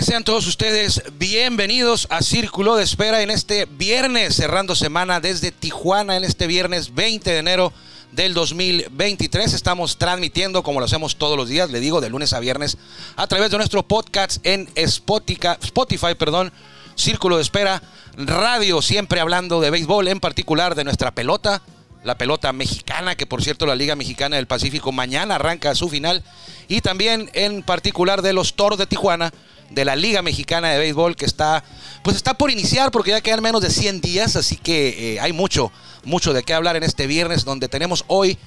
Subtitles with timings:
[0.00, 6.16] Sean todos ustedes bienvenidos a Círculo de Espera en este viernes, cerrando semana desde Tijuana,
[6.16, 7.72] en este viernes 20 de enero
[8.10, 9.52] del 2023.
[9.52, 12.78] Estamos transmitiendo, como lo hacemos todos los días, le digo, de lunes a viernes,
[13.14, 16.50] a través de nuestro podcast en Spotify, Spotify perdón,
[16.94, 17.82] Círculo de Espera
[18.16, 21.60] Radio, siempre hablando de béisbol, en particular de nuestra pelota,
[22.04, 26.24] la pelota mexicana, que por cierto la Liga Mexicana del Pacífico mañana arranca su final,
[26.68, 29.30] y también en particular de los Toros de Tijuana,
[29.70, 31.64] de la Liga Mexicana de Béisbol, que está,
[32.02, 35.32] pues está por iniciar, porque ya quedan menos de 100 días, así que eh, hay
[35.32, 35.72] mucho,
[36.04, 38.38] mucho de qué hablar en este viernes, donde tenemos hoy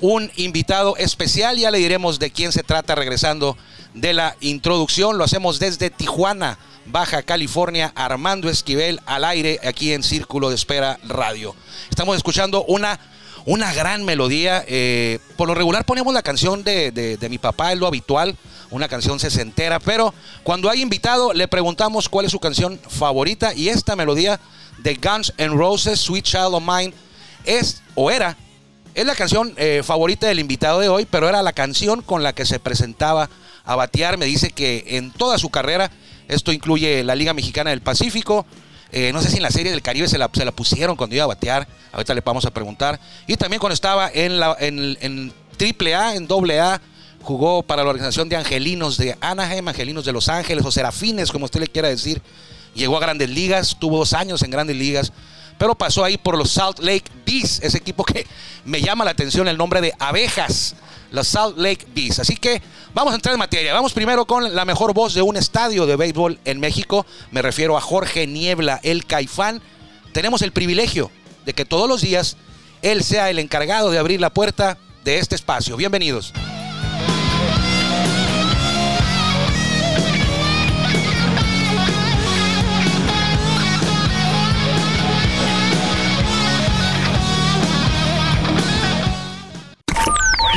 [0.00, 3.56] un invitado especial, ya le diremos de quién se trata regresando
[3.94, 10.02] de la introducción, lo hacemos desde Tijuana, Baja California, Armando Esquivel al aire aquí en
[10.02, 11.54] Círculo de Espera Radio.
[11.90, 12.98] Estamos escuchando una,
[13.44, 14.64] una gran melodía.
[14.66, 18.36] Eh, por lo regular ponemos la canción de, de, mi papá, es lo habitual,
[18.70, 23.68] una canción sesentera, pero cuando hay invitado le preguntamos cuál es su canción favorita y
[23.68, 24.40] esta melodía
[24.78, 26.94] de Guns N' Roses, Sweet Child of Mine,
[27.44, 28.36] es o era,
[28.94, 32.32] es la canción eh, favorita del invitado de hoy, pero era la canción con la
[32.32, 33.30] que se presentaba
[33.64, 34.18] a batear.
[34.18, 35.90] Me dice que en toda su carrera
[36.28, 38.46] esto incluye la Liga Mexicana del Pacífico.
[38.92, 41.28] Eh, no sé si en la Serie del Caribe se la, pusieron cuando iba a
[41.28, 41.68] batear.
[41.92, 42.98] Ahorita le vamos a preguntar.
[43.26, 46.80] Y también cuando estaba en, la, en, en AAA, en AA,
[47.22, 51.44] jugó para la organización de Angelinos de Anaheim, Angelinos de Los Ángeles o Serafines, como
[51.44, 52.22] usted le quiera decir.
[52.74, 55.12] Llegó a grandes ligas, tuvo dos años en grandes ligas,
[55.58, 58.26] pero pasó ahí por los Salt Lake Bees, ese equipo que
[58.64, 60.76] me llama la atención el nombre de Abejas
[61.10, 62.18] los Salt Lake Bees.
[62.18, 62.62] Así que
[62.94, 63.74] vamos a entrar en materia.
[63.74, 67.06] Vamos primero con la mejor voz de un estadio de béisbol en México.
[67.30, 69.60] Me refiero a Jorge Niebla, el Caifán.
[70.12, 71.10] Tenemos el privilegio
[71.44, 72.36] de que todos los días
[72.82, 75.76] él sea el encargado de abrir la puerta de este espacio.
[75.76, 76.32] Bienvenidos.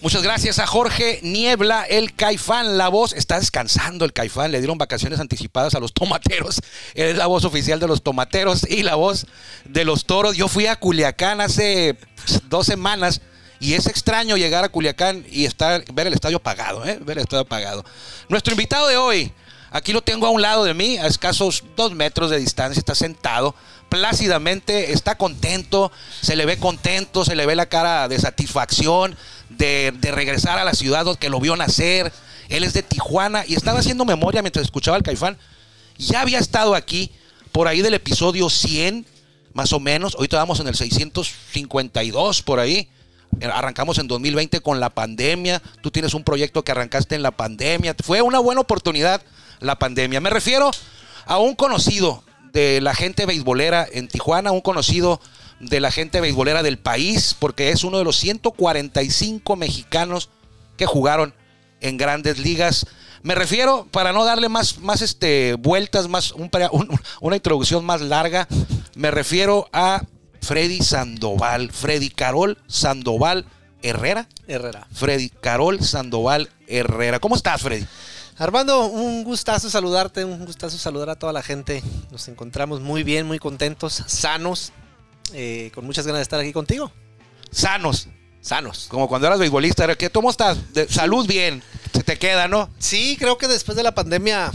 [0.00, 2.78] Muchas gracias a Jorge Niebla, el Caifán.
[2.78, 4.52] La voz está descansando el Caifán.
[4.52, 6.60] Le dieron vacaciones anticipadas a los tomateros.
[6.94, 9.26] Él es la voz oficial de los tomateros y la voz
[9.64, 10.36] de los toros.
[10.36, 11.98] Yo fui a Culiacán hace
[12.48, 13.22] dos semanas
[13.58, 17.00] y es extraño llegar a Culiacán y estar, ver el estadio apagado, ¿eh?
[17.02, 17.84] ver el estadio apagado.
[18.28, 19.32] Nuestro invitado de hoy,
[19.72, 22.94] aquí lo tengo a un lado de mí, a escasos dos metros de distancia, está
[22.94, 23.56] sentado
[23.88, 25.90] plácidamente, está contento,
[26.20, 29.16] se le ve contento, se le ve la cara de satisfacción
[29.50, 32.12] de, regresar a la ciudad que lo vio nacer.
[32.48, 35.36] Él es de Tijuana y estaba haciendo memoria mientras escuchaba al Caifán.
[35.96, 37.10] Ya había estado aquí
[37.52, 39.06] por ahí del episodio 100,
[39.52, 40.14] más o menos.
[40.18, 42.88] Hoy estábamos en el 652 por ahí.
[43.42, 45.62] Arrancamos en 2020 con la pandemia.
[45.82, 47.94] Tú tienes un proyecto que arrancaste en la pandemia.
[48.02, 49.22] Fue una buena oportunidad
[49.60, 50.20] la pandemia.
[50.20, 50.70] Me refiero
[51.26, 52.22] a un conocido
[52.52, 55.20] de la gente beisbolera en Tijuana, un conocido
[55.60, 60.30] de la gente beisbolera del país, porque es uno de los 145 mexicanos
[60.76, 61.34] que jugaron
[61.80, 62.86] en grandes ligas.
[63.22, 66.32] Me refiero, para no darle más, más este, vueltas, más
[67.20, 68.46] una introducción más larga,
[68.94, 70.02] me refiero a
[70.40, 73.44] Freddy Sandoval, Freddy Carol Sandoval
[73.82, 74.28] Herrera.
[74.46, 74.86] Herrera.
[74.92, 77.18] Freddy Carol Sandoval Herrera.
[77.20, 77.86] ¿Cómo estás, Freddy?
[78.38, 81.82] Armando, un gustazo saludarte, un gustazo saludar a toda la gente.
[82.12, 84.72] Nos encontramos muy bien, muy contentos, sanos,
[85.32, 86.92] eh, con muchas ganas de estar aquí contigo.
[87.50, 88.08] Sanos.
[88.40, 88.86] Sanos.
[88.88, 90.72] Como cuando eras beisbolista, ¿cómo estás?
[90.72, 92.70] De salud bien, se te queda, ¿no?
[92.78, 94.52] Sí, creo que después de la pandemia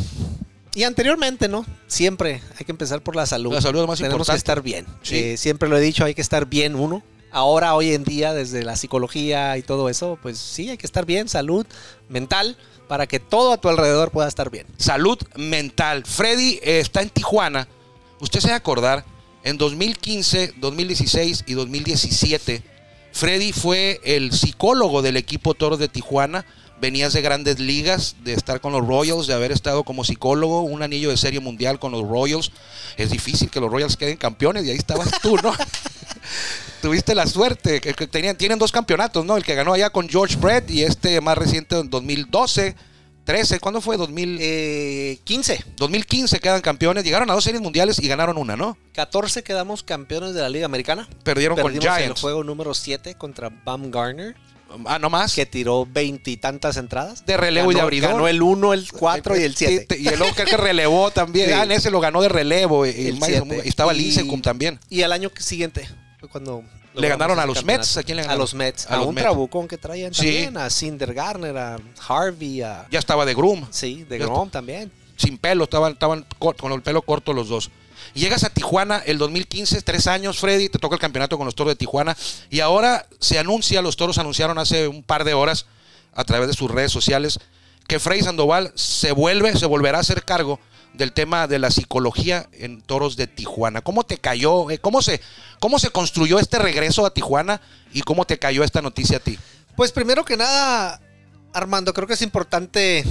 [0.74, 1.66] y anteriormente, ¿no?
[1.88, 3.54] Siempre hay que empezar por la salud.
[3.54, 4.88] La salud es más Tenemos que estar bien.
[5.12, 7.04] Eh, siempre lo he dicho, hay que estar bien uno.
[7.32, 11.06] Ahora, hoy en día, desde la psicología y todo eso, pues sí, hay que estar
[11.06, 11.66] bien, salud
[12.08, 12.58] mental,
[12.88, 14.68] para que todo a tu alrededor pueda estar bien.
[14.78, 16.04] Salud mental.
[16.06, 17.68] Freddy eh, está en Tijuana.
[18.20, 19.06] Usted se va a acordar,
[19.44, 22.64] en 2015, 2016 y 2017,
[23.12, 26.46] Freddy fue el psicólogo del equipo Toros de Tijuana
[26.84, 30.84] venías de grandes ligas, de estar con los Royals, de haber estado como psicólogo, un
[30.84, 32.52] anillo de serie mundial con los Royals.
[32.98, 35.54] Es difícil que los Royals queden campeones y ahí estabas tú, ¿no?
[36.84, 39.38] Tuviste la suerte, que, tenían, tienen dos campeonatos, ¿no?
[39.38, 42.76] El que ganó allá con George Brett y este más reciente en 2012.
[43.24, 43.96] 13, ¿cuándo fue?
[43.96, 45.64] 2015.
[45.78, 47.06] 2015 quedan campeones.
[47.06, 48.78] Llegaron a dos series mundiales y ganaron una, ¿no?
[48.96, 51.08] 14 quedamos campeones de la Liga Americana.
[51.24, 52.02] Perdieron con Giants.
[52.02, 54.36] el juego número 7 contra Garner
[54.86, 55.34] Ah, no más.
[55.36, 57.26] que tiró veintitantas entradas.
[57.26, 58.12] De relevo y de Ganó- abridor.
[58.12, 59.98] Ganó el 1, el 4 y el 7.
[59.98, 61.48] Y el otro que relevó también.
[61.48, 61.54] Sí.
[61.54, 62.86] Ah, en ese lo ganó de relevo.
[62.86, 63.20] Y, y El
[63.64, 64.82] y estaba Lincecum también.
[64.90, 65.88] Y al año siguiente
[66.32, 66.64] cuando...
[66.96, 67.66] Le ganaron a los.
[67.66, 67.98] Mets.
[67.98, 68.42] ¿A quién le A ganaron?
[68.42, 68.86] los Mets.
[68.86, 69.24] A A, los un Mets.
[69.24, 70.22] trabucón que traían Sí.
[70.26, 70.58] también.
[70.58, 72.86] A Cinder Garner, a Harvey, a...
[72.92, 73.66] Ya estaba de Groom.
[73.72, 74.92] Sí, de Ya Grom también.
[75.18, 75.64] Sin pelo.
[75.64, 77.72] Estaban, estaban con el pelo corto los dos.
[78.14, 81.72] Llegas a Tijuana el 2015, tres años, Freddy, te toca el campeonato con los toros
[81.72, 82.16] de Tijuana.
[82.52, 85.66] Y ahora se anuncia, los toros anunciaron hace un par de horas
[86.14, 87.40] a través de sus redes sociales
[87.88, 90.60] que Freddy Sandoval se vuelve, se volverá a hacer cargo
[90.94, 93.82] del tema de la psicología en toros de Tijuana.
[93.82, 94.70] ¿Cómo te cayó?
[94.70, 95.22] eh, ¿Cómo se,
[95.60, 97.62] cómo se construyó este regreso a Tijuana
[97.94, 99.38] y cómo te cayó esta noticia a ti?
[99.76, 101.02] Pues primero que nada,
[101.52, 103.04] Armando, creo que es importante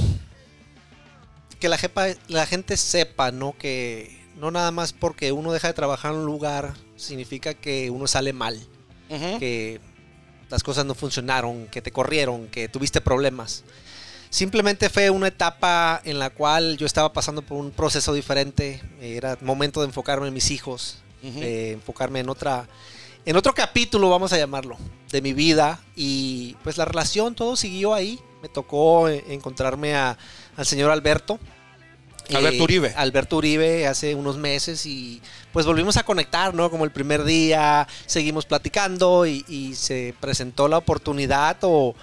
[1.61, 3.56] que la, jepa- la gente sepa, ¿no?
[3.56, 8.06] Que no nada más porque uno deja de trabajar en un lugar significa que uno
[8.06, 8.58] sale mal,
[9.38, 9.81] que
[10.49, 13.64] las cosas no funcionaron, que te corrieron, que tuviste problemas.
[14.32, 18.81] Simplemente fue una etapa en la cual yo estaba pasando por un proceso diferente.
[18.99, 21.02] Era momento de enfocarme en mis hijos,
[21.75, 22.67] enfocarme en otra,
[23.26, 24.79] en otro capítulo, vamos a llamarlo,
[25.11, 25.81] de mi vida.
[25.96, 28.19] Y pues la relación, todo siguió ahí.
[28.40, 30.17] Me tocó eh, encontrarme a-
[30.56, 31.38] al señor Alberto.
[32.35, 32.94] Alberto Uribe.
[32.96, 35.20] Alberto Uribe hace unos meses y
[35.52, 36.70] pues volvimos a conectar, ¿no?
[36.70, 41.94] Como el primer día, seguimos platicando y, y se presentó la oportunidad o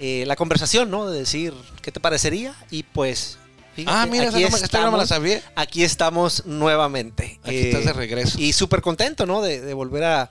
[0.00, 1.06] eh, la conversación, ¿no?
[1.08, 2.54] De decir, ¿qué te parecería?
[2.70, 3.38] Y pues...
[3.74, 5.42] fíjate, Ah, mira, aquí no me- esta no me la estamos- sabía.
[5.56, 7.38] Aquí estamos nuevamente.
[7.42, 8.38] Aquí Eh, estás de regreso.
[8.40, 9.40] Y súper contento, ¿no?
[9.42, 10.30] De, de volver a,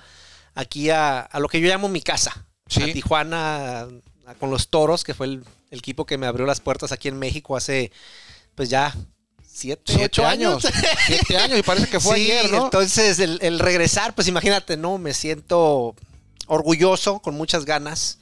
[0.55, 2.45] aquí a, a lo que yo llamo mi casa.
[2.67, 2.83] Sí.
[2.83, 6.59] A Tijuana, a- con los toros, que fue el, el equipo que me abrió las
[6.61, 7.91] puertas aquí en México hace,
[8.55, 8.95] pues ya,
[9.45, 10.65] siete, Siete ocho años.
[10.65, 10.77] años.
[11.05, 12.65] Siete años y parece que fue Sí, ayer, ¿no?
[12.65, 14.97] Entonces, el, el regresar, pues imagínate, ¿no?
[14.97, 15.95] Me siento
[16.47, 18.19] orgulloso, con muchas ganas.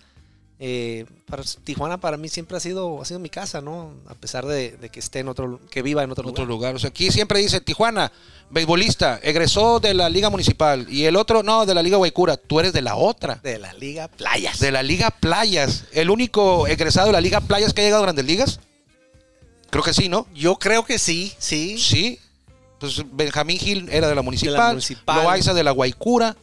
[0.63, 3.95] Eh, para Tijuana para mí siempre ha sido, ha sido mi casa, ¿no?
[4.07, 6.73] A pesar de, de que esté en otro, que viva en otro, otro lugar.
[6.73, 6.75] lugar.
[6.75, 8.11] O sea, aquí siempre dice Tijuana,
[8.51, 10.85] beisbolista, egresó de la Liga Municipal.
[10.87, 12.37] Y el otro, no, de la Liga Guaycura.
[12.37, 13.39] Tú eres de la otra.
[13.41, 14.59] De la Liga Playas.
[14.59, 15.85] De la Liga Playas.
[15.93, 18.59] El único egresado de la Liga Playas que ha llegado a Grandes Ligas.
[19.71, 20.27] Creo que sí, ¿no?
[20.35, 21.79] Yo creo que sí, sí.
[21.79, 22.19] Sí.
[22.79, 24.53] Pues Benjamín Gil era de la Municipal.
[24.53, 25.23] De la Municipal.
[25.23, 26.37] Loaiza de la Guaycura.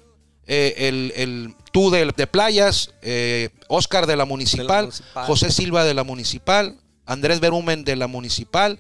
[0.49, 2.91] eh, el, el tú de, de Playas.
[3.03, 4.85] eh, Oscar de la Municipal.
[4.87, 5.27] Municipal.
[5.27, 6.77] José Silva de la Municipal.
[7.07, 8.79] Andrés Berumen de la Municipal.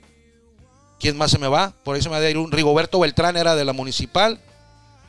[1.00, 1.72] ¿Quién más se me va?
[1.84, 4.40] Por ahí se me va a ir un Rigoberto Beltrán era de la Municipal.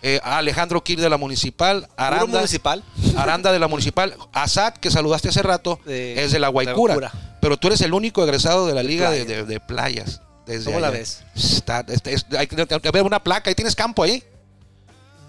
[0.01, 1.88] eh, Alejandro Kir de la Municipal.
[1.98, 2.84] Aranda, municipal.
[3.17, 4.15] Aranda de la Municipal.
[4.31, 7.12] Asad, que saludaste hace rato, De- es de la de Guaycura.
[7.41, 9.38] Pero tú eres el único egresado de la Liga de, Playas.
[9.48, 10.22] de- de playas.
[10.46, 11.24] Desde ¿Cómo la ves?
[11.36, 13.50] Está- está- hay que ver una placa.
[13.50, 14.24] Ahí tienes campo ahí.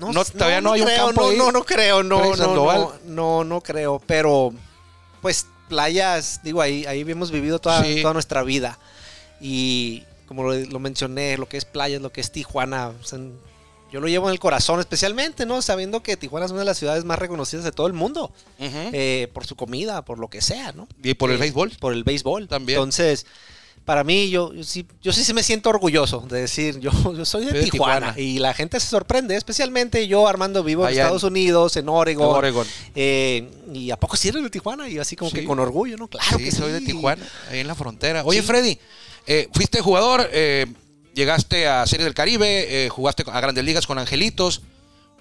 [0.01, 1.37] No, sé, todavía no hay un creo, campo no, ahí.
[1.37, 4.53] no, no creo, no, no, no, no, no creo, pero
[5.21, 8.01] pues playas, digo, ahí, ahí hemos vivido toda, Sí.
[8.03, 8.79] toda nuestra vida
[9.41, 13.19] y como lo, lo mencioné, lo que es playas, lo que es Tijuana, o sea,
[13.93, 15.61] yo lo llevo en el corazón especialmente, ¿no?
[15.63, 19.29] Sabiendo que Tijuana es una de las ciudades más reconocidas de todo el mundo, eh,
[19.35, 20.87] por su comida, por lo que sea, ¿no?
[21.03, 21.73] Y por el Eh, béisbol.
[21.81, 22.47] Por el béisbol.
[22.47, 22.79] También.
[22.79, 23.27] Entonces,
[23.85, 27.47] para mí, yo, yo sí, yo sí me siento orgulloso de decir, yo, yo soy
[27.47, 28.15] de, Tijuana, Tijuana.
[28.21, 31.89] Y la gente se sorprende, especialmente yo, Armando, vivo en Allá en- Estados Unidos, en
[31.89, 32.29] Oregon.
[32.37, 32.67] Oregon.
[32.95, 35.39] eh, y a poco sí eres de Tijuana, y así como Sí.
[35.39, 36.09] que con orgullo, ¿no?
[36.09, 36.81] Claro sí, que soy de.
[36.83, 38.23] Tijuana, ahí en la frontera.
[38.25, 38.43] Oye.
[38.43, 38.79] Freddy,
[39.27, 40.67] eh, fuiste jugador, eh,
[41.15, 44.63] llegaste a Series del Caribe, jugaste a Grandes Ligas con Angelitos.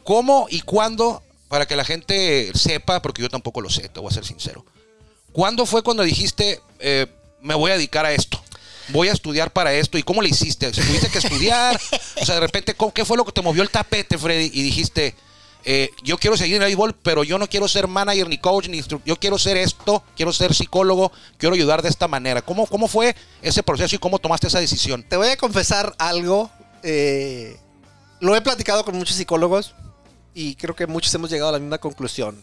[0.04, 4.10] ¿Cómo y cuándo, para que la gente sepa, porque yo tampoco lo sé, te voy
[4.10, 4.66] a ser sincero.
[5.32, 6.60] ¿Cuándo fue cuando dijiste,
[7.42, 8.39] me voy a dedicar a esto?
[8.92, 9.98] Voy a estudiar para esto.
[9.98, 10.74] ¿Y cómo le hiciste?
[10.74, 11.80] ¿Si ¿Tuviste que estudiar?
[12.22, 14.50] O sea, de repente, ¿cómo- ¿qué fue lo que te movió el tapete, Freddy?
[14.54, 15.16] Y dijiste,
[15.66, 18.68] eh, yo quiero seguir en el béisbol, pero yo no quiero ser manager, ni coach,
[18.70, 22.42] ni Yo quiero ser esto, quiero ser psicólogo, quiero ayudar de esta manera.
[22.42, 25.04] ¿Cómo, cómo fue ese proceso y cómo tomaste esa decisión?
[25.04, 26.50] Te voy a confesar algo.
[26.84, 27.58] eh,
[28.22, 29.74] lo he platicado con muchos psicólogos
[30.34, 32.42] y creo que muchos hemos llegado a la misma conclusión.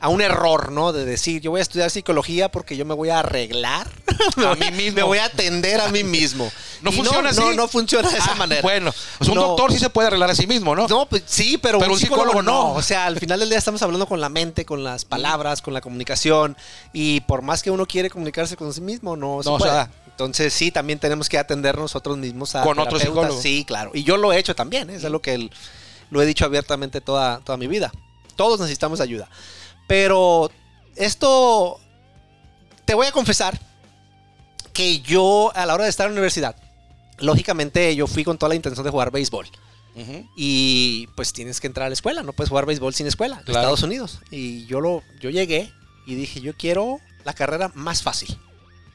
[0.00, 0.92] A un error, ¿no?
[0.92, 3.90] De decir, yo voy a estudiar psicología porque yo me voy a arreglar.
[4.36, 4.94] me A voy mí mismo.
[4.94, 6.50] Me voy a atender a mí mismo.
[6.82, 7.40] ¿No Y funciona así?
[7.40, 8.62] No, no funciona de esa Ah, manera.
[8.62, 9.40] Bueno, pues un No.
[9.48, 10.86] doctor sí se puede arreglar a sí mismo, ¿no?
[10.86, 12.52] No, pues sí, pero, Pero un psicólogo, no.
[12.52, 12.72] no.
[12.74, 15.74] O sea, al final del día estamos hablando con la mente, con las palabras, con
[15.74, 16.56] la comunicación.
[16.92, 19.72] Y por más que uno quiere comunicarse con sí mismo, no, se puede.
[19.72, 19.90] da.
[20.06, 23.08] Entonces sí, también tenemos que atender nosotros mismos a Con otro terapeutas.
[23.24, 23.42] psicólogo.
[23.42, 23.90] Sí, claro.
[23.94, 24.90] Y yo lo he hecho también.
[24.90, 24.94] ¿eh?
[24.94, 25.50] Es algo que el-
[26.10, 27.90] lo he dicho abiertamente toda, toda mi vida.
[28.36, 29.28] Todos necesitamos ayuda.
[29.88, 30.50] Pero
[30.94, 31.80] esto,
[32.84, 33.58] te voy a confesar
[34.72, 36.54] que yo a la hora de estar en la universidad,
[37.18, 39.48] lógicamente yo fui con toda la intención de jugar béisbol.
[40.36, 43.44] Y pues tienes que entrar a la escuela, no puedes jugar béisbol sin escuela, en
[43.46, 43.60] Claro.
[43.60, 44.20] Estados Unidos.
[44.30, 45.72] Y yo lo, yo llegué
[46.06, 48.38] y dije, yo quiero la carrera más fácil.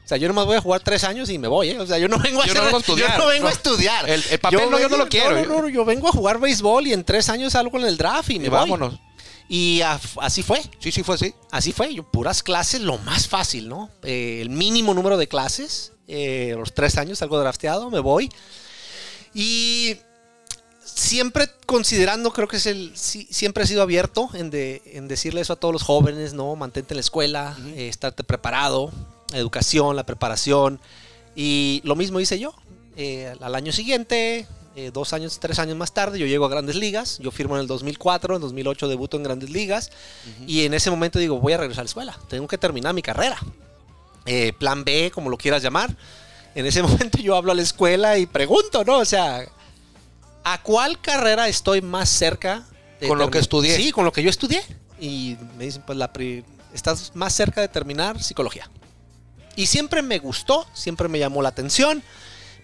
[0.02, 1.78] O sea, yo nomás voy a jugar tres años y me voy, ¿eh?
[1.78, 3.48] O sea, yo no vengo a, Yo hacer- estudiar, yo no vengo no.
[3.48, 4.08] a estudiar.
[4.08, 5.34] El- el papel no, yo no lo quiero.
[5.42, 7.96] No, no, no, yo vengo a jugar béisbol y en tres años salgo en el
[7.98, 8.58] draft y me Y voy.
[8.60, 8.98] vámonos.
[9.56, 10.60] Y a- así fue.
[10.80, 11.32] Sí, sí fue así.
[11.52, 13.88] Así fue, yo puras clases, lo más fácil, ¿no?
[14.02, 18.28] Eh, el mínimo número de clases, eh, los tres años salgo drafteado, me voy.
[19.32, 19.94] Y
[20.84, 25.40] siempre considerando, creo que es el, sí, siempre he sido abierto en, de- en decirle
[25.40, 26.56] eso a todos los jóvenes, ¿no?
[26.56, 28.90] Mantente en la escuela, eh, estarte preparado,
[29.34, 30.80] educación, la preparación.
[31.36, 32.54] Y lo mismo hice yo.
[32.96, 36.76] Eh, al año siguiente, eh, dos años, tres años más tarde, yo llego a Grandes
[36.76, 37.18] Ligas.
[37.20, 39.90] Yo firmo en el 2004, en 2008 debuto en Grandes Ligas.
[40.46, 42.18] Y en ese momento digo, voy a regresar a la escuela.
[42.28, 43.38] Tengo que terminar mi carrera.
[44.26, 45.94] Eh, plan B, como lo quieras llamar.
[46.54, 48.98] En ese momento yo hablo a la escuela y pregunto, ¿no?
[48.98, 49.44] O sea,
[50.44, 52.64] ¿a cuál carrera estoy más cerca?
[53.00, 53.76] de Con lo que estudié.
[53.76, 54.62] Sí, con lo que yo estudié.
[55.00, 58.70] Y me dicen, pues la pri- estás más cerca de terminar psicología.
[59.56, 62.02] Y siempre me gustó, siempre me llamó la atención,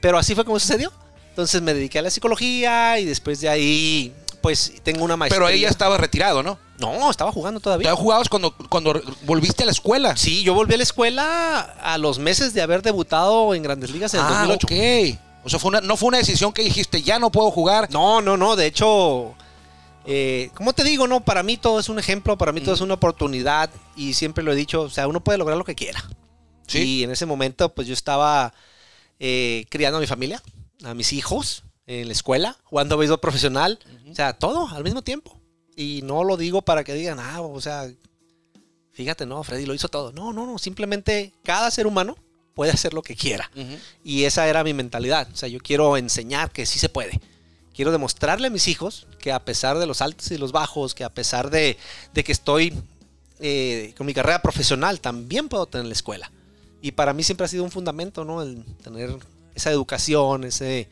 [0.00, 0.92] pero así fue como sucedió.
[1.30, 5.38] Entonces me dediqué a la psicología y después de ahí, pues tengo una maestría.
[5.38, 6.58] Pero ahí ya estaba retirado, ¿no?
[6.78, 7.90] No, estaba jugando todavía.
[7.90, 10.16] Ya jugabas cuando, cuando volviste a la escuela.
[10.16, 14.14] Sí, yo volví a la escuela a los meses de haber debutado en Grandes Ligas
[14.14, 14.66] en el ah, 2008.
[14.66, 15.18] ok.
[15.44, 17.88] O sea, fue una- no fue una decisión que dijiste, ya no puedo jugar.
[17.90, 18.56] No, no, no.
[18.56, 19.34] De hecho,
[20.06, 22.80] eh, como te digo, no, para mí todo es un ejemplo, para mí todo es
[22.80, 26.02] una oportunidad y siempre lo he dicho, o sea, uno puede lograr lo que quiera.
[26.66, 26.78] Sí.
[26.78, 28.52] Y en ese momento, pues yo estaba
[29.18, 30.42] eh, criando a mi familia,
[30.84, 33.78] a mis hijos en la escuela, jugando béisbol profesional,
[34.10, 35.38] o sea, todo al mismo tiempo.
[35.76, 37.90] Y no lo digo para que digan, ah, o sea,
[38.92, 40.12] fíjate, no, Freddy lo hizo todo.
[40.12, 42.16] No, no, no, simplemente cada ser humano
[42.54, 43.50] puede hacer lo que quiera.
[44.04, 45.28] Y esa era mi mentalidad.
[45.32, 47.20] O sea, yo quiero enseñar que sí se puede.
[47.74, 51.04] Quiero demostrarle a mis hijos que a pesar de los altos y los bajos, que
[51.04, 51.78] a pesar de,
[52.12, 52.74] de que estoy
[53.38, 56.30] eh, con mi carrera profesional, también puedo tener la escuela.
[56.82, 58.42] Y para mí siempre ha sido un fundamento, ¿no?
[58.42, 59.16] El tener
[59.60, 60.88] esa educación, ese...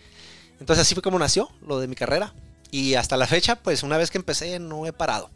[0.60, 2.34] Entonces así fue como nació lo de mi carrera.
[2.70, 5.30] Y hasta la fecha, pues una vez que empecé, no he parado.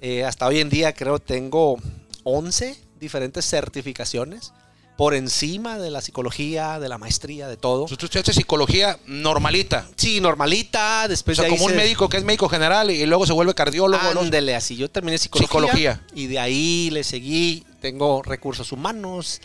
[0.00, 1.76] Eh, hasta hoy en día creo tengo
[2.22, 4.52] 11 diferentes certificaciones
[4.96, 7.86] por encima de la psicología, de la maestría, de todo.
[7.86, 9.88] Tú estudiaste psicología normalita.
[9.96, 13.06] Sí, normalita, O después sea, de ahí como un médico que es médico general y
[13.06, 14.20] luego se vuelve cardiólogo.
[14.20, 14.76] Ándele, así.
[14.76, 16.02] Yo terminé psicología, Psicología.
[16.14, 17.64] Y de ahí le seguí.
[17.80, 19.40] Tengo recursos humanos.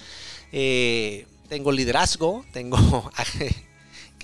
[0.52, 2.46] eh, tengo liderazgo.
[2.52, 2.78] Tengo.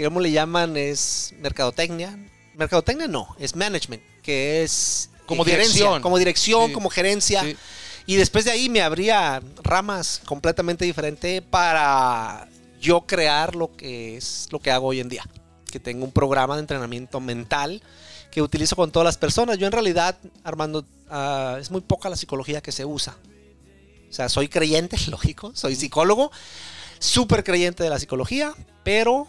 [0.03, 0.77] ¿Cómo le llaman?
[0.77, 2.17] Es mercadotecnia.
[2.55, 5.09] Mercadotecnia no, es management, que es.
[5.25, 6.01] Como gerencia, dirección.
[6.01, 6.73] Como dirección, Sí.
[6.73, 7.43] como gerencia.
[7.43, 7.57] Sí.
[8.07, 12.47] Y después de ahí me abría ramas completamente diferentes para
[12.81, 15.23] yo crear lo que es lo que hago hoy en día.
[15.71, 17.83] Que tengo un programa de entrenamiento mental
[18.31, 19.57] que utilizo con todas las personas.
[19.57, 23.15] Yo en realidad, Armando, ah, es muy poca la psicología que se usa.
[24.09, 26.31] O sea, soy creyente, lógico, soy psicólogo,
[26.99, 28.53] súper creyente de la psicología,
[28.83, 29.27] pero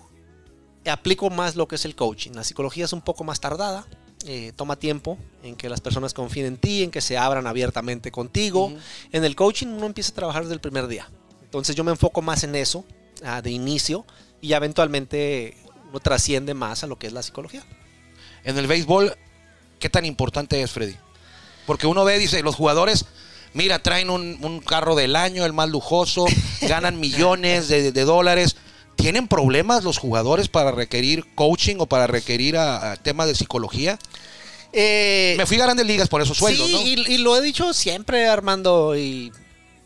[0.87, 2.33] aplico más lo que es el coaching.
[2.33, 3.87] La psicología es un poco más tardada,
[4.27, 8.11] eh, toma tiempo en que las personas confíen en ti, en que se abran abiertamente
[8.11, 8.73] contigo.
[9.13, 11.09] En el coaching uno empieza a trabajar desde el primer día.
[11.43, 12.85] Entonces yo me enfoco más en eso
[13.25, 14.05] ah, de inicio
[14.41, 15.57] y ya eventualmente
[15.89, 17.65] uno trasciende más a lo que es la psicología.
[18.45, 19.17] En el béisbol,
[19.79, 20.97] ¿qué tan importante es, Freddy?
[21.67, 23.05] Porque uno ve, dice, los jugadores,
[23.55, 26.27] mira, traen un, un carro del año, el más lujoso,
[26.63, 28.57] ganan millones de, de dólares.
[28.97, 33.99] ¿Tienen problemas los jugadores para requerir coaching o para requerir a, a temas de psicología?
[34.73, 36.81] Eh, Me fui a grandes ligas por esos sueldos, sí, ¿no?
[36.83, 39.33] y, y lo he dicho siempre, Armando, y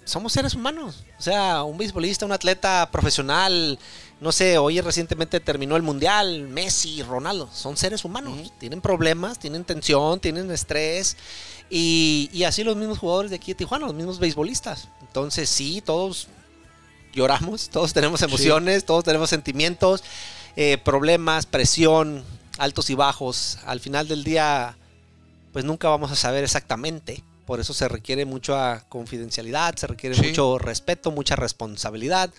[0.05, 1.05] somos seres humanos.
[1.19, 3.79] O sea, un beisbolista, un atleta profesional,
[4.21, 8.53] no sé, hoy recientemente terminó el Mundial, Messi, Ronaldo, son seres humanos.
[8.59, 11.17] Tienen problemas, tienen tensión, tienen estrés.
[11.71, 14.89] Y, y así los mismos jugadores de aquí de Tijuana, los mismos beisbolistas.
[15.03, 16.29] Entonces sí, todos
[17.13, 20.03] lloramos, todos tenemos emociones, todos tenemos sentimientos,
[20.57, 22.25] eh, problemas, presión,
[22.59, 23.59] altos y bajos.
[23.67, 24.77] Al final del día,
[25.53, 27.23] pues nunca vamos a saber exactamente.
[27.47, 30.29] Por eso se requiere mucha confidencialidad, se requiere Sí.
[30.29, 32.31] mucho respeto, mucha responsabilidad,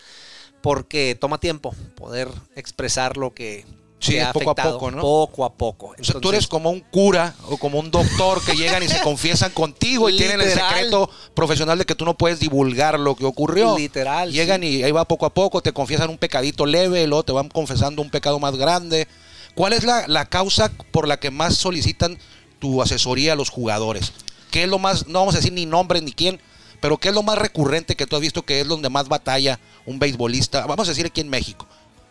[0.65, 3.67] porque toma tiempo poder expresar lo que
[3.99, 4.99] Sí, te ha poco a poco, ¿no?
[4.99, 5.85] Poco a poco.
[5.87, 8.87] O sea, tú Entonces, eres como un cura o como un doctor que llegan y
[8.87, 13.15] se confiesan contigo y tienen el secreto profesional de que tú no puedes divulgar lo
[13.15, 13.77] que ocurrió.
[13.77, 14.77] Literal, Llegan sí.
[14.79, 17.49] y ahí va poco a poco, te confiesan un pecadito leve, y luego te van
[17.49, 19.07] confesando un pecado más grande.
[19.53, 22.17] ¿Cuál es la, la causa por la que más solicitan
[22.57, 24.13] tu asesoría a los jugadores?
[24.49, 26.41] ¿Qué es lo más, no vamos a decir ni nombre ni quién,
[26.85, 29.59] pero qué es lo más recurrente que tú has visto que es donde más batalla
[29.87, 30.67] un beisbolista?
[30.67, 31.65] Vamos a decir aquí en México,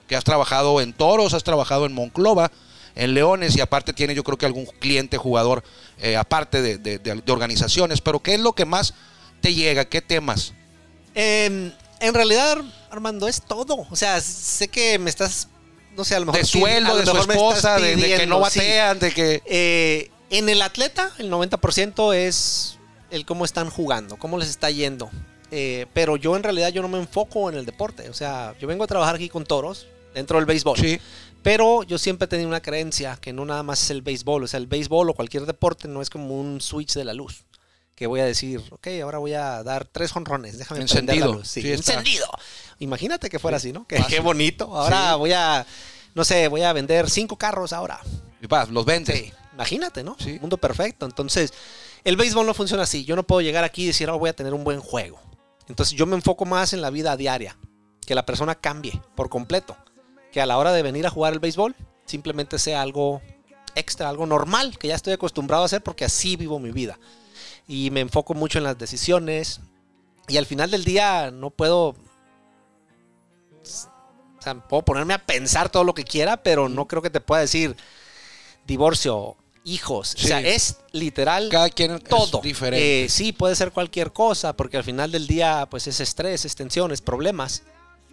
[0.09, 2.51] que has trabajado en Toros, has trabajado en Monclova,
[2.97, 5.63] en Leones y aparte tiene yo creo que algún cliente jugador
[5.99, 8.95] eh, aparte de, de- de- de organizaciones, pero ¿qué es lo que más
[9.41, 9.85] te llega?
[9.85, 10.55] ¿Qué temas?
[11.15, 12.59] Em, en realidad,
[12.91, 13.87] Armando, es todo.
[13.89, 15.47] O sea, sé que me estás,
[15.97, 16.41] no sé, a lo mejor...
[16.41, 18.59] De sueldo, de su esposa, de, de que no sí.
[18.59, 19.41] batean, de que...
[19.47, 22.79] Eh, en el atleta, el 90% es
[23.15, 25.11] el cómo están jugando, cómo les está yendo.
[25.51, 28.09] Eh, pero yo en realidad yo no me enfoco en el deporte.
[28.09, 30.79] O sea, yo vengo a trabajar aquí con toros dentro del béisbol.
[30.79, 30.99] Sí.
[31.43, 34.45] Pero yo siempre he tenido una creencia que no nada más es el béisbol.
[34.45, 37.45] O sea, el béisbol o cualquier deporte no es como un switch de la luz.
[37.95, 41.29] Que voy a decir, ok, ahora voy a dar tres jonrones, déjame Encendido.
[41.29, 41.49] la luz.
[41.49, 42.27] Sí, encendido.
[42.81, 43.87] Imagínate que fuera así, ¿no?
[43.87, 44.77] Que, qué bonito.
[44.77, 45.65] Ahora voy a,
[46.15, 48.01] no sé, voy a vender cinco carros ahora.
[48.43, 49.17] Y vas, los vendes.
[49.17, 50.17] Sí, imagínate, ¿no?
[50.19, 50.39] Sí.
[50.41, 51.07] Mundo perfecto.
[51.07, 51.53] Entonces,
[52.05, 53.05] el béisbol no funciona así.
[53.05, 55.19] Yo no puedo llegar aquí y decir, oh, voy a tener un buen juego.
[55.69, 57.57] Entonces, yo me enfoco más en la vida diaria.
[58.07, 59.77] Que la persona cambie por completo.
[60.31, 63.23] Que a la hora de venir a jugar el béisbol, simplemente sea algo
[63.75, 66.99] extra, algo normal, que ya estoy acostumbrado a hacer porque así vivo mi vida.
[67.67, 69.61] Y me enfoco mucho en las decisiones.
[70.29, 71.97] Y al final del día no puedo...
[73.63, 77.23] O sea, puedo ponerme a pensar todo lo que quiera, pero no creo que te
[77.23, 77.77] pueda decir
[78.67, 80.15] divorcio, hijos.
[80.17, 80.27] Sí.
[80.27, 82.39] O sea, es literal Cada quien todo.
[82.39, 83.05] es diferente.
[83.05, 86.55] Eh, sí, puede ser cualquier cosa, porque al final del día, pues es estrés, es
[86.55, 87.63] tensiones, problemas,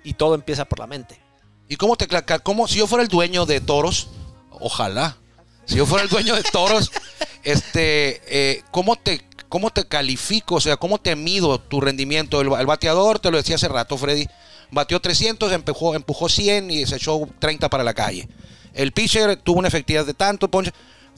[0.04, 1.20] y todo empieza por la mente.
[1.68, 2.08] ¿Y cómo te
[2.44, 4.08] cómo si yo fuera el dueño de toros?
[4.50, 5.18] Ojalá.
[5.66, 6.92] Si yo fuera el dueño de toros,
[7.44, 10.56] este, eh, ¿cómo te cómo te califico?
[10.56, 12.42] O sea, ¿cómo te mido tu rendimiento?
[12.42, 14.28] El, el bateador, te lo decía hace rato, Freddy,
[14.72, 18.28] bateó 300, empujó, empujó 100 y se echó 30 para la calle.
[18.74, 20.72] El pitcher tuvo una efectividad de tanto, ponche.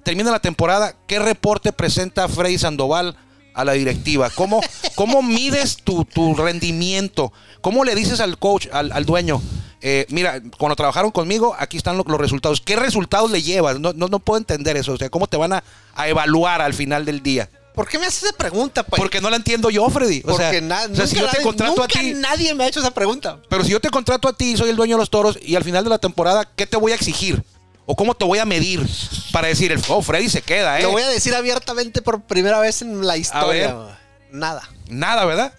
[0.04, 3.16] Termina la temporada, ¿qué reporte presenta Freddy Sandoval
[3.54, 4.30] a la directiva?
[4.32, 4.62] ¿Cómo,
[4.96, 7.32] cómo mides tu, tu rendimiento?
[7.62, 9.42] ¿Cómo le dices al coach, al, al dueño?
[9.86, 12.62] eh, mira, cuando trabajaron conmigo, aquí están lo- los resultados.
[12.62, 13.80] ¿Qué resultados le llevas?
[13.82, 14.94] No, no, no puedo entender eso.
[14.94, 15.64] O sea, ¿cómo te van a,
[15.96, 17.50] a evaluar al final del día?
[17.76, 18.98] ¿Por qué me haces esa pregunta, pues?
[18.98, 20.20] Porque no la entiendo yo, Freddy.
[20.26, 22.64] O Porque sea, na- o sea, si yo te contrato a nunca ti, nadie me
[22.64, 23.40] ha hecho esa pregunta.
[23.50, 25.56] pero si yo te contrato a ti y soy el dueño de los toros y
[25.56, 27.44] al final de la temporada, ¿qué te voy a exigir?
[27.86, 28.88] ¿O cómo te voy a medir
[29.32, 30.84] para decir, el, oh, Freddy se queda, eh?
[30.84, 33.74] Lo voy a decir abiertamente por primera vez en la historia.
[33.74, 33.96] ver.
[34.32, 34.70] Nada.
[34.88, 35.54] Nada, ¿verdad?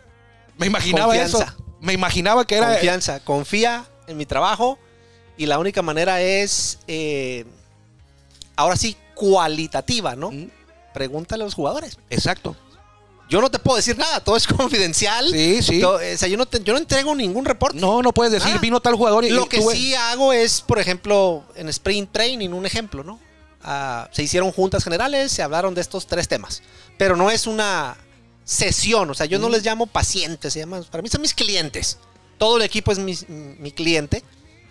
[0.57, 1.45] Me imaginaba Confianza.
[1.45, 1.65] eso.
[1.81, 2.71] Me imaginaba que era...
[2.73, 3.21] Confianza.
[3.21, 4.79] Confía en mi trabajo
[5.37, 7.45] y la única manera es, eh,
[8.57, 10.31] ahora sí, cualitativa, ¿no?
[10.31, 10.49] Mm,
[10.95, 11.99] Pregúntale a los jugadores.
[12.09, 12.57] Exacto.
[13.29, 15.31] Yo no te puedo decir nada, todo es confidencial.
[15.31, 15.83] Sí, sí.
[15.83, 17.79] O sea, yo no, te- yo no entrego ningún reporte.
[17.79, 20.79] No, no puedes decir, vino tal jugador y Lo que tuve- sí hago es, por
[20.79, 23.19] ejemplo, en sprint training, un ejemplo, ¿no?
[23.63, 26.63] Ah, se hicieron juntas generales, se hablaron de estos tres temas.
[26.99, 27.97] Pero no es una
[28.45, 31.97] sesión, o sea, yo no les llamo pacientes, se llaman, para mí son mis clientes.
[32.37, 34.23] Todo el equipo es mi, mi cliente.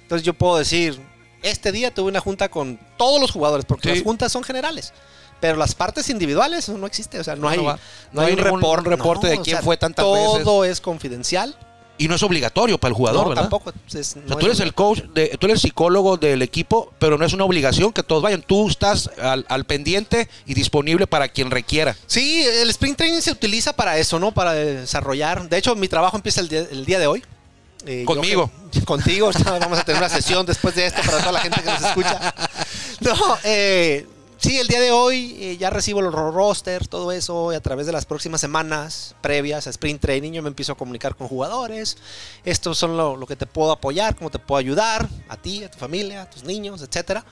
[0.04, 1.02] Entonces yo puedo decir,
[1.42, 3.96] este día tuve una junta con todos los jugadores, porque Sí.
[3.96, 4.94] las juntas son generales.
[5.44, 7.80] Pero las partes individuales eso no existe, o sea, no, No, hay, no no.
[8.14, 10.78] No hay hay un ningún reporte, de no, quién fue tantas todo veces.
[10.78, 11.54] es confidencial.
[11.98, 13.42] Y no es obligatorio para el jugador, no, ¿verdad?
[13.44, 13.72] tampoco.
[13.94, 16.42] es- O no sea, es tú eres el coach, de- tú eres el psicólogo del
[16.44, 18.42] equipo, pero no es una obligación que todos vayan.
[18.42, 21.98] Tú estás al, al pendiente y disponible para quien requiera.
[22.08, 24.32] Sí, el sprint training se utiliza para eso, ¿no?
[24.34, 25.50] Para desarrollar.
[25.50, 27.22] De hecho, mi trabajo empieza el día, el día de hoy.
[27.86, 28.50] Eh, Conmigo.
[28.72, 29.30] que- contigo.
[29.60, 32.34] Vamos a tener una sesión después de esto para toda la gente que nos escucha.
[33.02, 34.08] No, eh,
[34.44, 37.62] sí, el día de hoy eh, ya recibo los ro- roster, todo eso, y a
[37.62, 41.28] través de las próximas semanas previas a sprint training yo me empiezo a comunicar con
[41.28, 41.98] jugadores.
[42.46, 45.72] Estos son lo, lo que te puedo apoyar, cómo te puedo ayudar, a ti, a
[45.72, 47.26] tu familia, a tus niños, etcétera.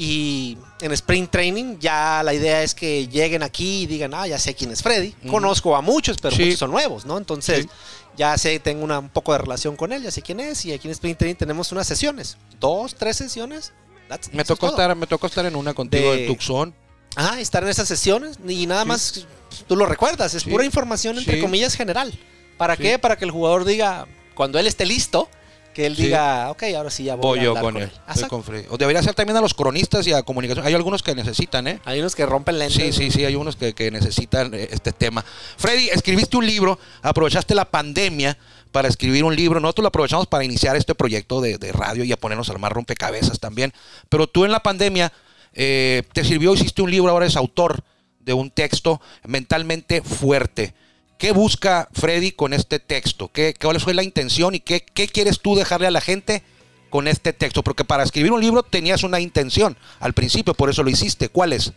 [0.00, 4.38] Y en sprint training ya la idea es que lleguen aquí y digan, ah, ya
[4.38, 5.14] sé quién es Freddy.
[5.22, 5.32] Ujú.
[5.32, 6.44] Conozco a muchos, pero Sí.
[6.44, 7.18] muchos son nuevos, ¿no?
[7.18, 7.70] Entonces Sí.
[8.16, 10.64] ya sé, tengo una, un poco de relación con él, ya sé quién es.
[10.66, 13.72] Y aquí en sprint training tenemos unas sesiones, dos, tres sesiones.
[14.08, 16.74] That's- Me es tocó, estar, me tocó estar en una contigo De- en Tucson.
[17.16, 18.88] Ah, estar en esas sesiones y nada Sí.
[18.88, 19.26] más,
[19.66, 20.50] tú lo recuerdas, es Sí.
[20.50, 21.40] pura información entre Sí.
[21.40, 22.12] comillas general.
[22.56, 22.98] ¿Para qué?
[22.98, 25.28] Para que el jugador diga, cuando él esté listo,
[25.74, 27.84] que él diga, ok, ahora sí ya voy, Voy a yo con, con él.
[28.16, 28.28] él.
[28.28, 28.42] Con.
[28.70, 30.66] O debería ser también a los cronistas y a comunicación.
[30.66, 31.80] Hay algunos que necesitan, ¿eh?
[31.84, 32.96] Hay unos que rompen lentes.
[32.96, 35.24] Sí, sí, sí, hay unos que, que necesitan eh, este tema.
[35.56, 38.36] Freddy, escribiste un libro, aprovechaste la pandemia
[38.72, 39.60] para escribir un libro.
[39.60, 42.72] Nosotros lo aprovechamos para iniciar este proyecto de, de radio y a ponernos a armar
[42.72, 43.72] rompecabezas también.
[44.08, 45.12] Pero tú en la pandemia
[45.54, 47.82] eh, te sirvió, hiciste un libro, ahora eres autor
[48.20, 50.74] de un texto mentalmente fuerte.
[51.18, 53.28] ¿Qué busca Freddy con este texto?
[53.28, 56.44] ¿Qué, ¿Cuál fue la intención y qué, qué quieres tú dejarle a la gente
[56.90, 57.64] con este texto?
[57.64, 61.28] Porque para escribir un libro tenías una intención al principio, por eso lo hiciste.
[61.28, 61.72] ¿Cuál es?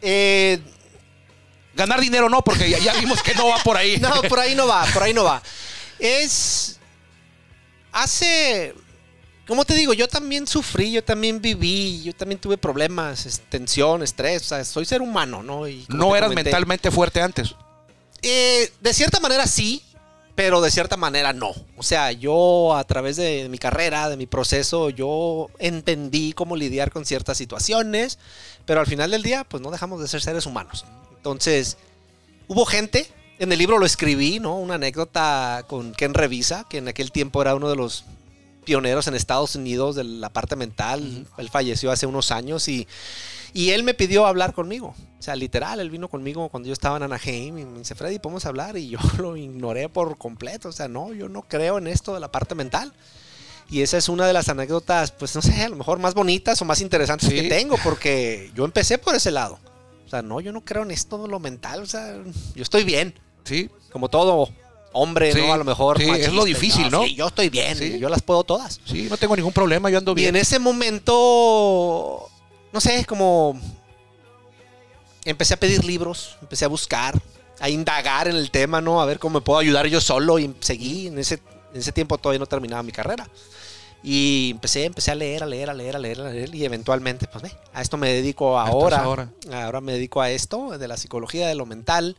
[0.00, 0.60] Eh,
[1.76, 3.98] Ganar dinero no, porque ya, ya vimos que no va por ahí.
[4.00, 5.42] no, por ahí no va, por ahí no va.
[5.98, 6.78] Es.
[7.92, 8.74] Hace.
[9.46, 9.92] ¿Cómo te digo?
[9.92, 14.42] Yo también sufrí, yo también viví, yo también tuve problemas, tensión, estrés.
[14.42, 15.68] O sea, soy ser humano, ¿no?
[15.68, 17.54] Y No eras comenté, mentalmente fuerte antes.
[18.22, 19.84] Eh, de cierta manera sí,
[20.36, 21.52] pero de cierta manera no.
[21.76, 26.92] O sea, yo a través de mi carrera, de mi proceso, yo entendí cómo lidiar
[26.92, 28.18] con ciertas situaciones,
[28.66, 30.84] pero al final del día, pues no dejamos de ser seres humanos.
[31.16, 31.78] Entonces,
[32.48, 34.56] hubo gente, en el libro lo escribí, ¿no?
[34.56, 38.04] Una anécdota con Ken Revisa, que en aquel tiempo era uno de los
[38.64, 41.26] pioneros en Estados Unidos de la parte mental.
[41.38, 42.88] Él falleció hace unos años y,
[43.52, 44.94] y él me pidió hablar conmigo.
[45.18, 48.18] O sea, literal, él vino conmigo cuando yo estaba en Anaheim y me dice, Freddy,
[48.18, 48.76] ¿podemos hablar?
[48.76, 50.68] Y yo lo ignoré por completo.
[50.68, 52.92] O sea, no, yo no creo en esto de la parte mental.
[53.68, 56.62] Y esa es una de las anécdotas, pues no sé, a lo mejor más bonitas
[56.62, 57.34] o más interesantes Sí.
[57.34, 59.58] que tengo, porque yo empecé por ese lado.
[60.06, 61.82] O sea, no, yo no creo en esto de lo mental.
[61.82, 62.14] O sea,
[62.54, 63.12] yo estoy bien.
[63.46, 63.70] Sí.
[63.90, 64.48] Como todo
[64.92, 65.52] hombre, Sí, ¿no?
[65.52, 65.98] A lo mejor.
[65.98, 67.02] sí, es lo difícil, ¿no?
[67.04, 67.76] Sí, yo estoy bien.
[67.76, 67.98] Sí.
[67.98, 68.80] Yo las puedo todas.
[68.86, 70.28] Sí, no tengo ningún problema, yo ando Y bien.
[70.36, 72.28] en ese momento,
[72.72, 73.60] no sé, como
[75.24, 77.14] empecé a pedir libros, empecé a buscar,
[77.60, 79.00] a indagar en el tema, ¿no?
[79.00, 81.08] A ver cómo me puedo ayudar yo solo y seguí.
[81.08, 81.40] En ese,
[81.74, 83.28] en ese tiempo todavía no terminaba mi carrera.
[84.02, 87.26] Y empecé, empecé a leer, a leer, a leer, a leer, a leer y eventualmente,
[87.26, 88.98] pues ve, a esto me dedico ahora.
[88.98, 89.30] ahora.
[89.52, 92.16] Ahora me dedico a esto, de la psicología, de lo mental,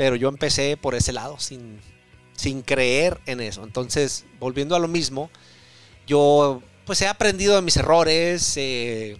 [0.00, 1.78] pero yo empecé por ese lado, sin,
[2.34, 3.64] sin creer en eso.
[3.64, 5.28] Entonces, volviendo a lo mismo,
[6.06, 9.18] yo pues he aprendido de mis errores eh,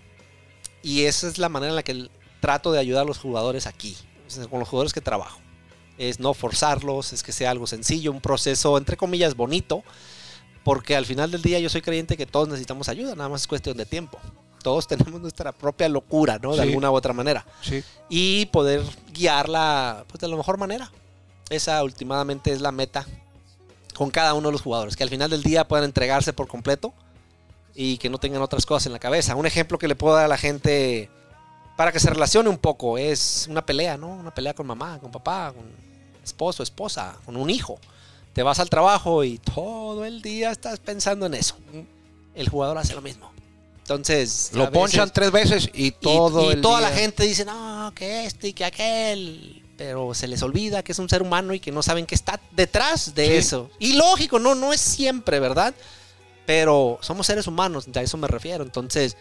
[0.82, 2.08] y esa es la manera en la que
[2.40, 3.94] trato de ayudar a los jugadores aquí,
[4.48, 5.38] con los jugadores que trabajo.
[5.98, 9.84] Es no forzarlos, es que sea algo sencillo, un proceso entre comillas bonito,
[10.64, 13.48] porque al final del día yo soy creyente que todos necesitamos ayuda, nada más es
[13.48, 14.18] cuestión de tiempo.
[14.62, 16.50] Todos tenemos nuestra propia locura, ¿no?
[16.54, 16.68] De Sí.
[16.68, 17.46] alguna u otra manera.
[17.62, 17.82] Sí.
[18.08, 20.90] Y poder guiarla pues, de la mejor manera.
[21.48, 23.06] Esa últimamente es la meta
[23.94, 24.96] con cada uno de los jugadores.
[24.96, 26.92] Que al final del día puedan entregarse por completo
[27.74, 29.34] y que no tengan otras cosas en la cabeza.
[29.36, 31.08] Un ejemplo que le puedo dar a la gente
[31.76, 34.08] para que se relacione un poco es una pelea, ¿no?
[34.08, 35.64] Una pelea con mamá, con papá, con
[36.22, 37.78] esposo, esposa, con un hijo.
[38.34, 41.56] Te vas al trabajo y todo el día estás pensando en eso.
[42.34, 43.30] El jugador hace lo mismo.
[43.94, 47.44] Entonces, Lo veces- ponchan tres veces y todo y, el toda día- la gente dice,
[47.44, 49.64] no, que esto y que aquel.
[49.76, 52.38] Pero se les olvida que es un ser humano y que no saben que está
[52.52, 53.32] detrás de Sí.
[53.34, 53.70] eso.
[53.80, 55.74] Y lógico, no, no es siempre, ¿verdad?
[56.46, 58.62] Pero somos seres humanos, a eso me refiero.
[58.62, 59.16] Entonces,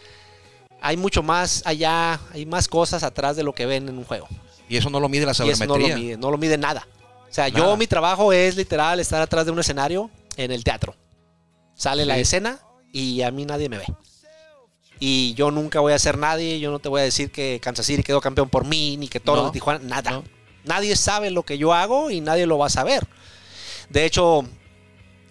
[0.81, 4.27] hay mucho más allá, hay más cosas atrás de lo que ven en un juego.
[4.67, 5.95] Y eso no lo mide la Y eso no sabermetría.
[5.95, 6.87] lo mide, no lo mide nada.
[7.27, 7.57] O sea, Nada.
[7.57, 10.93] yo mi trabajo es literal estar atrás de un escenario en el teatro.
[11.73, 12.59] Sale la escena
[12.93, 13.85] y a mí nadie me ve.
[14.99, 17.85] Y yo nunca voy a ser nadie, yo no te voy a decir que Kansas
[17.85, 20.11] City quedó campeón por mí, ni que Toros No, de Tijuana, nada.
[20.11, 20.23] no.
[20.65, 23.07] Nadie sabe lo que yo hago y nadie lo va a saber.
[23.89, 24.43] De hecho,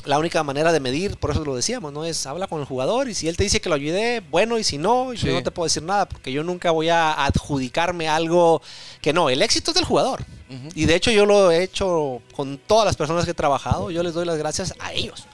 [0.04, 2.06] la única manera de medir, por eso lo decíamos, ¿no?
[2.06, 4.64] Es habla con el jugador y si él te dice que lo ayudé, bueno, y
[4.64, 5.26] si no, Sí.
[5.26, 8.62] yo no te puedo decir nada, porque yo nunca voy a adjudicarme algo
[9.02, 10.22] que no, el éxito es del jugador.
[10.48, 10.68] Ujú.
[10.74, 14.02] Y de hecho yo lo he hecho con todas las personas que he trabajado, yo
[14.02, 15.26] les doy las gracias a ellos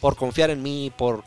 [0.00, 1.22] por confiar en mí, por,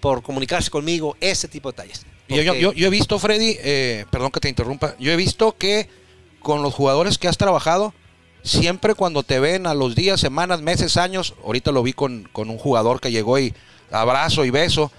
[0.00, 2.06] por comunicarse conmigo, ese tipo de detalles.
[2.28, 5.12] Y yo, yo- Porque- yo- yo he visto, Freddy, eh, perdón que te interrumpa, yo
[5.12, 5.88] he visto que
[6.40, 7.92] con los jugadores que has trabajado,
[8.42, 12.48] siempre cuando te ven a los días, semanas, meses, años, ahorita lo vi con, con
[12.50, 13.52] un jugador que llegó y
[13.90, 14.90] abrazo y beso,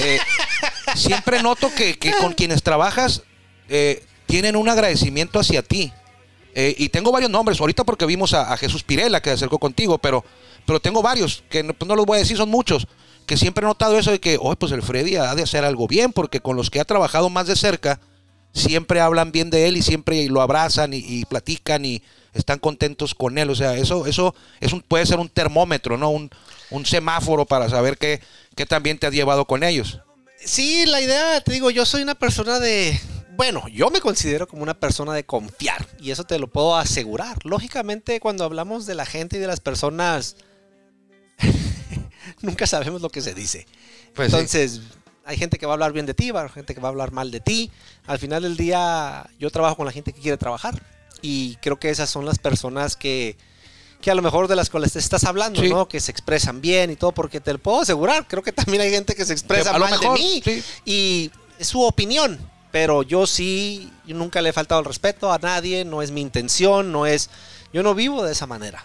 [0.00, 0.18] eh,
[0.94, 3.22] siempre noto que, que con quienes trabajas
[3.68, 5.92] eh, tienen un agradecimiento hacia ti.
[6.54, 9.58] Eh, y tengo varios nombres, ahorita porque vimos a, a Jesús Pirela que se acercó
[9.58, 10.24] contigo, pero,
[10.64, 12.86] pero tengo varios, que no, pues no los voy a decir, son muchos,
[13.26, 15.86] que siempre he notado eso de que, oh, pues el Freddy ha de hacer algo
[15.86, 18.00] bien, porque con los que ha trabajado más de cerca,
[18.52, 23.36] siempre hablan bien de él y siempre lo abrazan y, platican y están contentos con
[23.38, 23.50] él.
[23.50, 26.10] O sea, eso, eso es un, puede ser un termómetro, ¿no?
[26.10, 26.30] Un,
[26.70, 28.20] un semáforo para saber qué,
[28.54, 30.00] qué también te has llevado con ellos.
[30.38, 32.98] Sí, la idea, te digo, yo soy una persona de...
[33.36, 37.44] Bueno, yo me considero como una persona de confiar y eso te lo puedo asegurar.
[37.44, 40.36] Lógicamente, cuando hablamos de la gente y de las personas,
[42.42, 43.66] nunca sabemos lo que se dice.
[44.14, 44.36] Pues sí.
[44.36, 44.80] Entonces,
[45.24, 47.12] hay gente que va a hablar bien de ti, haber gente que va a hablar
[47.12, 47.70] mal de ti.
[48.06, 50.80] Al final del día, yo trabajo con la gente que quiere trabajar
[51.20, 53.36] y creo que esas son las personas que,
[54.00, 55.68] que a lo mejor de las cuales te estás hablando, Sí.
[55.68, 55.88] ¿no?
[55.88, 58.90] Que se expresan bien y todo, porque te lo puedo asegurar, creo que también hay
[58.90, 60.62] gente que se expresa a lo mal mejor, de mí sí.
[60.84, 62.38] y es su opinión.
[62.70, 66.20] Pero yo sí, yo nunca le he faltado el respeto a nadie, no es mi
[66.20, 67.30] intención, no es,
[67.72, 68.84] yo no vivo de esa manera.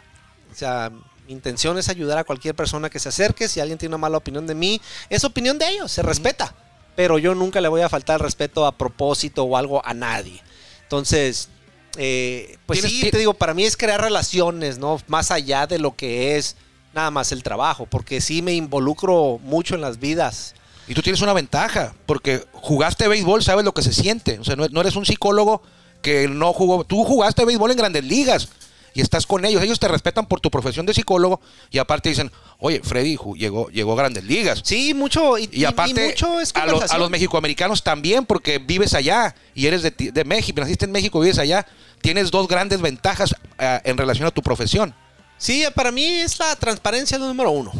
[0.49, 0.91] O sea,
[1.31, 3.47] mi intención es ayudar a cualquier persona que se acerque.
[3.47, 6.53] Si alguien tiene una mala opinión de mí, es opinión de ellos, se respeta.
[6.97, 10.41] Pero yo nunca le voy a faltar el respeto a propósito o algo a nadie.
[10.83, 11.47] Entonces,
[11.95, 14.99] eh, pues sí, te digo, para mí es crear relaciones, ¿no?
[15.07, 16.57] Más allá de lo que es
[16.93, 20.53] nada más el trabajo, porque sí me involucro mucho en las vidas.
[20.89, 24.37] Y tú tienes una ventaja, porque jugaste béisbol, sabes lo que se siente.
[24.39, 25.61] O sea, no, no eres un psicólogo
[26.01, 26.83] que no jugó.
[26.83, 28.49] Tú jugaste béisbol en grandes ligas.
[28.93, 29.61] Y estás con ellos.
[29.63, 33.93] Ellos te respetan por tu profesión de psicólogo y aparte dicen, oye, Freddy llegó, llegó
[33.93, 34.61] a grandes ligas.
[34.63, 35.37] Sí, mucho.
[35.37, 39.67] Y, Y aparte, mucho es a, los, a los mexicoamericanos también, porque vives allá y
[39.67, 41.65] eres de, de México, naciste en México, vives allá.
[42.01, 44.93] Tienes dos grandes ventajas eh, en relación a tu profesión.
[45.37, 47.71] Sí, para mí es la transparencia el número uno.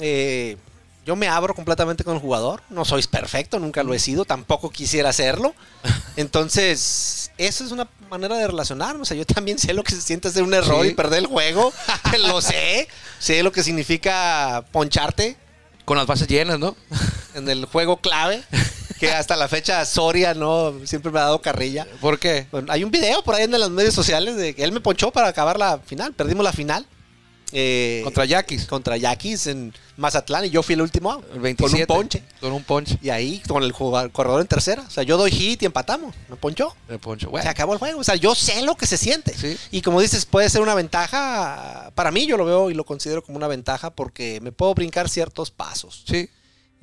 [0.00, 0.56] Eh,
[1.04, 2.62] yo me abro completamente con el jugador.
[2.70, 5.54] No soy perfecto, nunca lo he sido, tampoco quisiera hacerlo.
[6.16, 9.02] Entonces, eso es una manera de relacionarme.
[9.02, 10.90] O sea, yo también sé lo que se siente hacer un error Sí.
[10.92, 11.72] y perder el juego.
[12.28, 12.88] lo sé.
[13.18, 15.36] Sé lo que significa poncharte
[15.84, 16.76] Con las bases llenas, ¿no?
[17.34, 18.42] en el juego clave.
[19.00, 20.74] Que hasta la fecha Soria, ¿no?
[20.84, 21.86] Siempre me ha dado carrilla.
[22.00, 22.46] ¿Por qué?
[22.52, 25.10] Bueno, hay un video por ahí en las redes sociales de que él me ponchó
[25.10, 26.12] para acabar la final.
[26.12, 26.86] Perdimos la final.
[27.52, 28.66] Eh, Contra Yaquis.
[28.66, 31.86] contra Yaquis en Mazatlán y yo fui el último out, El 27.
[31.86, 32.22] con un ponche.
[32.40, 32.98] Con un ponche.
[33.02, 34.82] Y ahí con el jugador- corredor en tercera.
[34.86, 36.14] O sea, yo doy hit y empatamos.
[36.28, 36.74] Me ponchó.
[36.88, 37.26] El ponche.
[37.26, 38.00] Se Bueno, acabó el juego.
[38.00, 39.34] O sea, yo sé lo que se siente.
[39.36, 39.56] Sí.
[39.70, 41.92] Y como dices, puede ser una ventaja.
[41.94, 45.08] Para mí, yo lo veo y lo considero como una ventaja porque me puedo brincar
[45.08, 46.28] ciertos pasos sí.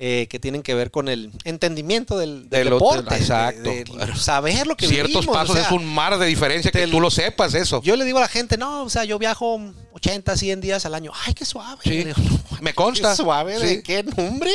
[0.02, 3.14] Eh, que tienen que ver con el entendimiento del, del deporte.
[3.14, 3.62] de- exacto.
[3.70, 3.84] de
[4.16, 6.90] saber lo que Ciertos vivimos, o pasos sea, es un mar de diferencia que del-
[6.90, 7.82] tú lo sepas, eso.
[7.82, 9.60] Yo le digo a la gente, no, o sea, yo viajo
[9.92, 11.12] 80, 100 días al año.
[11.26, 11.80] Ay, qué suave.
[11.84, 11.90] Sí.
[11.90, 13.10] Le digo, "No, Me consta.
[13.10, 14.50] Qué suave, ¿de qué nombre?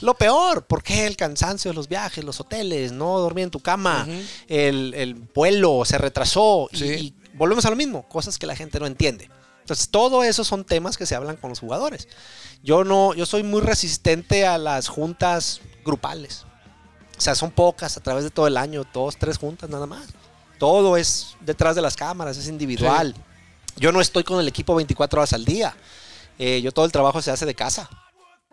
[0.00, 3.60] Lo peor, ¿por qué el cansancio de los viajes, los hoteles, no dormir en tu
[3.60, 4.08] cama,
[4.48, 8.86] el, el vuelo se retrasó y, volvemos a lo mismo, cosas que la gente no
[8.86, 9.30] entiende.
[9.60, 12.08] Entonces, todo eso son temas que se hablan con los jugadores.
[12.62, 16.44] Yo no, yo soy muy resistente a las juntas grupales.
[17.16, 20.06] O sea, son pocas a través de todo el año, dos, tres juntas nada más.
[20.58, 23.14] Todo es detrás de las cámaras, es individual.
[23.76, 25.74] Yo no estoy con el equipo 24 horas al día.
[26.38, 27.88] Eh, yo todo el trabajo se hace de casa.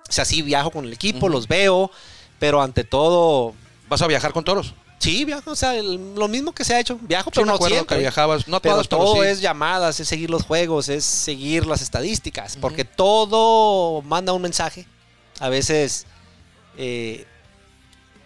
[0.08, 1.92] O sea, sí viajo con el equipo, los veo,
[2.40, 3.54] pero ante todo,
[3.90, 4.74] ¿Vas a viajar con toros?
[5.00, 5.52] Sí, viajo.
[5.52, 6.98] O sea, el- lo mismo que se ha hecho.
[7.02, 7.98] Viajo, Sí, pero me no acuerdo siempre.
[7.98, 9.30] que viajabas, no todas, pero todo sí.
[9.30, 14.86] es llamadas, es seguir los juegos, es seguir las estadísticas, porque todo manda un mensaje.
[15.40, 16.06] A veces,
[16.78, 17.26] eh,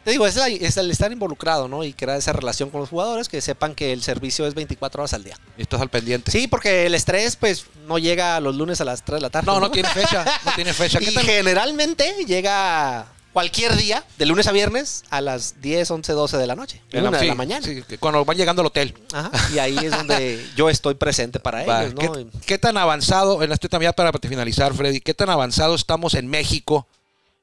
[0.04, 1.84] te digo, es, la- es el estar involucrado, ¿no?
[1.84, 5.14] Y crear esa relación con los jugadores, que sepan que el servicio es 24 horas
[5.14, 5.38] al día.
[5.58, 6.32] Y estás al pendiente.
[6.32, 9.46] Sí, porque el estrés, pues, no llega los lunes a las 3 de la tarde.
[9.46, 10.26] No, no tiene fecha.
[10.44, 10.98] No tiene fecha.
[11.00, 16.38] ¿Qué Y generalmente llega cualquier día, de lunes a viernes, a las 10, 11, 12
[16.38, 16.82] de la noche.
[16.92, 17.66] En una de sí, la mañana.
[17.66, 18.94] sí, cuando van llegando al hotel.
[19.14, 22.14] Ajá, y ahí es donde yo estoy presente para ellos, ¿no?
[22.14, 26.28] ¿Qué, qué tan avanzado, en esto también para finalizar, Freddy, qué tan avanzado estamos en
[26.28, 26.88] México?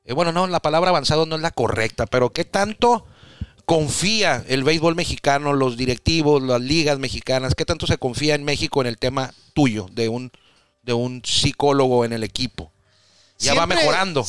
[0.05, 3.07] Eh, bueno, no, la palabra avanzado no es la correcta, pero qué tanto
[3.67, 8.81] confía el béisbol mexicano, los directivos, las ligas mexicanas, qué tanto se confía en México
[8.81, 10.33] en el tema tuyo, de un,
[10.83, 12.73] de un psicólogo en el equipo?
[13.39, 14.25] Ya va mejorando.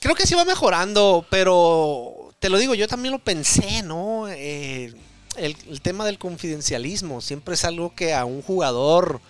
[0.00, 4.28] creo que sí va mejorando, pero te lo digo, yo también lo pensé, ¿no?
[4.28, 4.92] Eh,
[5.36, 9.20] el, el tema del confidencialismo siempre es algo que a un jugador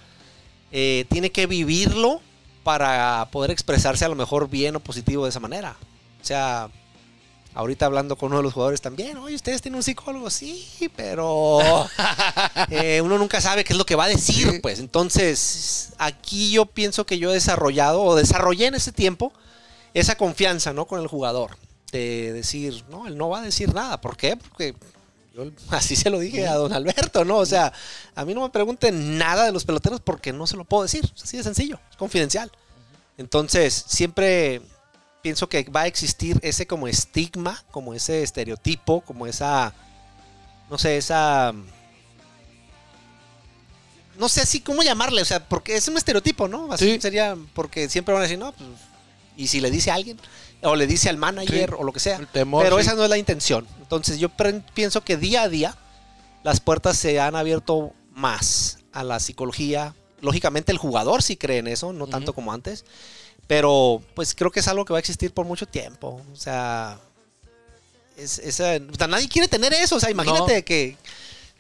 [0.73, 2.21] eh, tiene que vivirlo
[2.65, 5.77] para poder expresarse a lo mejor bien o positivo de esa manera.
[6.21, 6.69] O sea,
[7.55, 11.61] ahorita hablando con uno de los jugadores también, oye, ustedes tienen un psicólogo, sí, pero
[12.71, 14.81] eh, uno nunca sabe qué es lo que va a decir, pues.
[14.81, 19.33] Entonces, aquí yo pienso que yo he desarrollado o desarrollé en ese tiempo
[19.95, 20.87] esa confianza, ¿no?
[20.87, 21.57] Con el jugador.
[21.93, 24.01] De decir, no, él no va a decir nada.
[24.01, 24.37] ¿Por qué?
[24.37, 24.75] Porque
[25.33, 27.39] yo así se lo dije a don Alberto, ¿no?
[27.39, 27.73] O sea,
[28.17, 31.09] a mí no me pregunten nada de los peloteros porque no se lo puedo decir.
[31.17, 32.51] Es así de sencillo, es confidencial.
[33.17, 34.61] Entonces, siempre
[35.25, 39.73] pienso que va a existir ese como estigma, como ese estereotipo, como esa,
[40.71, 41.55] no sé, esa...
[44.19, 46.71] No sé así cómo llamarle, o sea, porque es un estereotipo, ¿no?
[46.71, 47.01] Así Sí.
[47.01, 48.69] sería, porque siempre van a decir, no, pues,
[49.37, 50.19] y si le dice a alguien,
[50.63, 51.77] o le dice al manager, Sí.
[51.79, 52.19] o lo que sea.
[52.19, 52.83] El temor, Pero sí.
[52.83, 53.67] esa no es la intención.
[53.81, 54.29] Entonces yo
[54.75, 55.75] pienso que día a día
[56.43, 59.95] las puertas se han abierto más a la psicología.
[60.21, 62.85] Lógicamente el jugador sí cree en eso, no tanto como antes.
[63.47, 66.21] Pero pues creo que es algo que va a existir por mucho tiempo.
[66.33, 66.99] O sea,
[68.17, 69.97] es, o sea, nadie quiere tener eso.
[69.97, 70.97] O sea, imagínate que...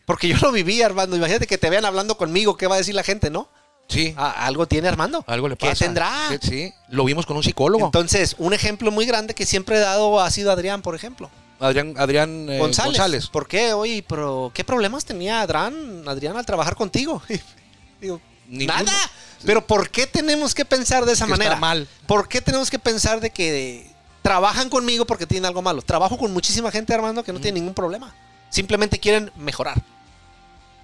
[0.06, 1.16] Porque yo lo viví, Armando.
[1.16, 2.56] Imagínate que te vean hablando conmigo.
[2.56, 3.48] ¿Qué va a decir la gente, no?
[3.88, 5.24] Sí, Ah, algo tiene Armando.
[5.26, 5.84] algo le ¿Qué pasa.
[5.84, 6.28] tendrá?
[6.30, 7.84] Sí, sí, lo vimos con un psicólogo.
[7.84, 11.30] Entonces, un ejemplo muy grande que siempre he dado ha sido Adrián, por ejemplo.
[11.60, 12.92] Adrián, Adrián eh, González.
[12.92, 13.28] González.
[13.28, 13.72] ¿Por qué?
[13.74, 17.22] Oye, pero ¿qué problemas tenía Adrián, Adrián al trabajar contigo?
[18.00, 18.82] Digo, Ninguno.
[18.84, 19.10] nada.
[19.44, 21.56] Pero ¿por qué tenemos que pensar de esa Que está manera?
[21.60, 21.88] mal.
[22.06, 23.90] ¿Por qué tenemos que pensar de que
[24.22, 25.82] trabajan conmigo porque tienen algo malo?
[25.82, 28.14] Trabajo con muchísima gente, Armando, que no tiene ningún problema.
[28.50, 29.82] Simplemente quieren mejorar.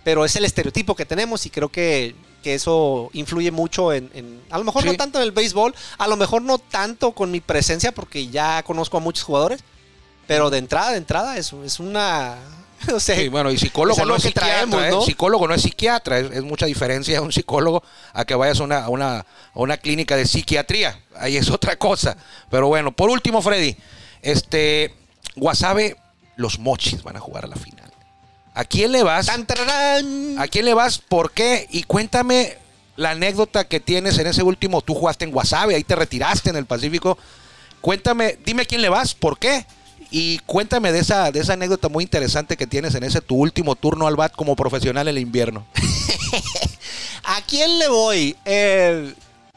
[0.05, 4.43] Pero es el estereotipo que tenemos y creo que, que eso influye mucho en, en-
[4.51, 7.41] A lo mejor no tanto en el béisbol, a lo mejor no tanto con mi
[7.41, 9.61] presencia porque ya conozco a muchos jugadores,
[10.27, 12.37] pero de entrada, de entrada es, es una...
[12.95, 14.53] o sea, Sí, bueno, y psicólogo no es psiquiatra.
[14.53, 14.91] traemos, ¿eh?
[14.91, 15.03] ¿no?
[15.03, 16.19] Psicólogo no es psiquiatra.
[16.19, 19.27] Es, es mucha diferencia de un psicólogo a que vayas a una, a una, a
[19.55, 20.99] una clínica de psiquiatría.
[21.17, 22.17] Ahí es otra cosa.
[22.51, 23.77] Pero bueno, por último, Freddy,
[24.23, 24.95] este
[25.37, 25.97] Guasave,
[26.37, 27.91] los mochis van a jugar a la final.
[28.55, 29.27] ¿A quién le vas?
[29.27, 30.37] Tan, tararán.
[30.39, 30.99] ¿A quién le vas?
[30.99, 31.67] ¿Por qué?
[31.71, 32.59] Y cuéntame
[32.97, 34.83] la anécdota que tienes en ese último.
[34.83, 37.17] Tú jugaste en Guasave, ahí te retiraste en el Pacífico.
[37.81, 39.65] Cuéntame, dime a quién le vas, ¿por qué?
[40.11, 43.77] Y cuéntame de esa, de esa anécdota muy interesante que tienes en ese tu último
[43.77, 45.67] turno al bat como profesional en el invierno.
[47.25, 48.37] ¿A quién le voy?
[48.45, 49.15] Eh,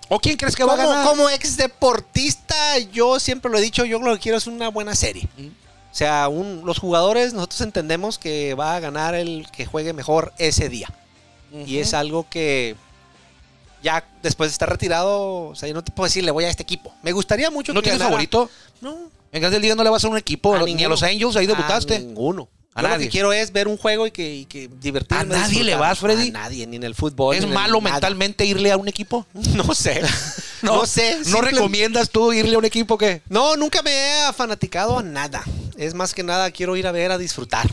[0.09, 1.07] ¿O quién crees que va a ganar?
[1.07, 4.93] como ex deportista, yo siempre lo he dicho, yo lo que quiero es una buena
[4.95, 5.27] serie.
[5.39, 10.33] O sea, un- los jugadores, nosotros entendemos que va a ganar el que juegue mejor
[10.37, 10.89] ese día.
[11.65, 12.75] Y es algo que
[13.83, 16.49] ya después de estar retirado, o sea, yo no te puedo decir, le voy a
[16.49, 16.93] este equipo.
[17.03, 18.11] Me gustaría mucho ¿No que tienes ganara.
[18.15, 18.49] favorito?
[18.81, 18.97] No.
[19.33, 21.45] En Grandes Ligas no le vas a un equipo, a ni a los Angels, ahí
[21.45, 21.99] A debutaste.
[21.99, 22.47] ninguno.
[22.75, 22.97] A Yo nadie.
[23.05, 25.21] Lo que quiero es ver un juego y que, y que divertirme.
[25.21, 25.65] ¿A nadie disfrutar.
[25.65, 26.29] le vas, Freddy?
[26.29, 27.35] A nadie, ni en el fútbol.
[27.35, 29.25] ¿Es el malo mentalmente irle a un equipo?
[29.33, 30.01] No sé.
[30.61, 31.17] no, sé.
[31.19, 33.21] ¿No simple- recomiendas tú irle a un equipo que?
[33.29, 35.43] No, nunca me he fanaticado a nada.
[35.77, 37.69] Es más que nada quiero ir a ver a disfrutar.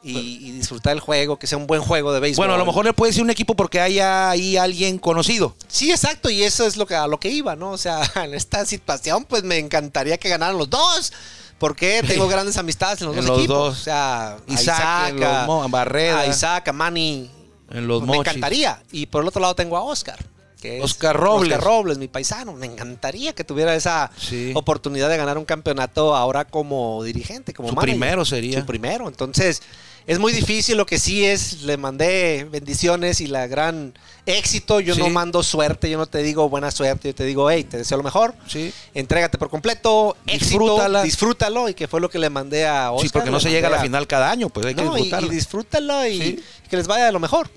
[0.00, 2.42] Y, y disfrutar el juego, que sea un buen juego de béisbol.
[2.46, 5.56] Bueno, a lo mejor le puedes ir a un equipo porque haya ahí alguien conocido.
[5.66, 7.72] Sí, exacto, y eso es lo que, a lo que iba, ¿no?
[7.72, 11.12] O sea, en esta situación, pues me encantaría que ganaran los dos.
[11.58, 13.58] Porque tengo grandes amistades en los En dos los equipos.
[13.58, 13.80] dos.
[13.80, 17.28] O sea, Isaac, los a- Isaac, a Manny.
[17.70, 18.20] En los me mochis.
[18.28, 18.80] encantaría.
[18.92, 20.24] Y por el otro lado tengo a Oscar.
[20.60, 21.52] Que es Oscar Robles.
[21.52, 22.52] Oscar Robles, mi paisano.
[22.52, 24.52] Me encantaría que tuviera esa Sí.
[24.54, 27.94] oportunidad de ganar un campeonato ahora como dirigente, como Su manager.
[27.96, 28.60] primero sería.
[28.60, 29.08] Su primero.
[29.08, 29.60] Entonces,
[30.08, 30.76] es muy difícil.
[30.76, 33.94] Lo que sí es, le mandé bendiciones y la gran
[34.26, 34.80] éxito.
[34.80, 35.00] Yo Sí.
[35.00, 37.96] no mando suerte, yo no te digo buena suerte, yo te digo, hey, te deseo
[37.98, 38.34] lo mejor.
[38.48, 38.72] Sí.
[38.94, 41.00] Entrégate por completo, Disfrútala.
[41.00, 41.68] éxito, disfrútalo.
[41.68, 43.06] Y que fue lo que le mandé a Oscar.
[43.06, 45.32] sí, porque no se llega a la final cada año, pues hay que no, disfrutarlo.
[45.32, 46.44] y, disfrútalo y Sí.
[46.68, 47.48] que les vaya de lo mejor.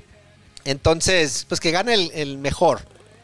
[0.63, 2.81] Entonces, pues que gane el, el mejor.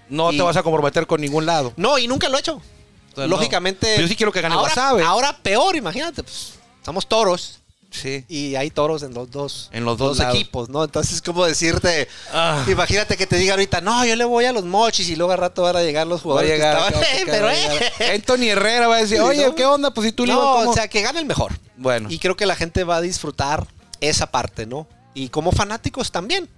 [0.10, 1.74] no y- te vas a comprometer con ningún lado.
[1.76, 2.62] No, y nunca lo he hecho.
[3.10, 3.96] Entonces, Lógicamente.
[3.96, 4.02] no.
[4.04, 4.74] Yo sí quiero que gane ahora.
[5.06, 6.24] Ahora peor, imagínate.
[6.24, 6.54] Pues,
[6.86, 7.60] somos toros
[7.90, 8.26] Sí.
[8.28, 10.84] y hay toros en los dos, En los dos equipos, ¿no?
[10.84, 12.64] Entonces, como decirte, Ah.
[12.70, 15.38] imagínate que te diga ahorita, no, yo le voy a los mochis y luego al
[15.40, 16.50] rato van a llegar los jugadores.
[16.52, 18.14] que llegar, estaban, "Eh, acá, pero, eh".
[18.16, 19.56] Anthony Herrera va a decir, oye, ¿no?
[19.56, 19.94] ¿qué onda?
[19.94, 21.54] Pues si tú le No, o sea, que gane el mejor.
[21.78, 22.10] Bueno.
[22.12, 23.66] Y creo que la gente va a disfrutar
[24.02, 24.88] esa parte, ¿no?
[25.14, 26.50] Y como fanáticos también.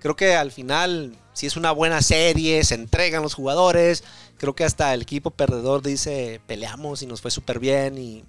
[0.00, 4.04] Creo que al final, si es una buena serie, se entregan los jugadores.
[4.38, 8.22] Creo que hasta el equipo perdedor dice, peleamos y nos fue súper bien y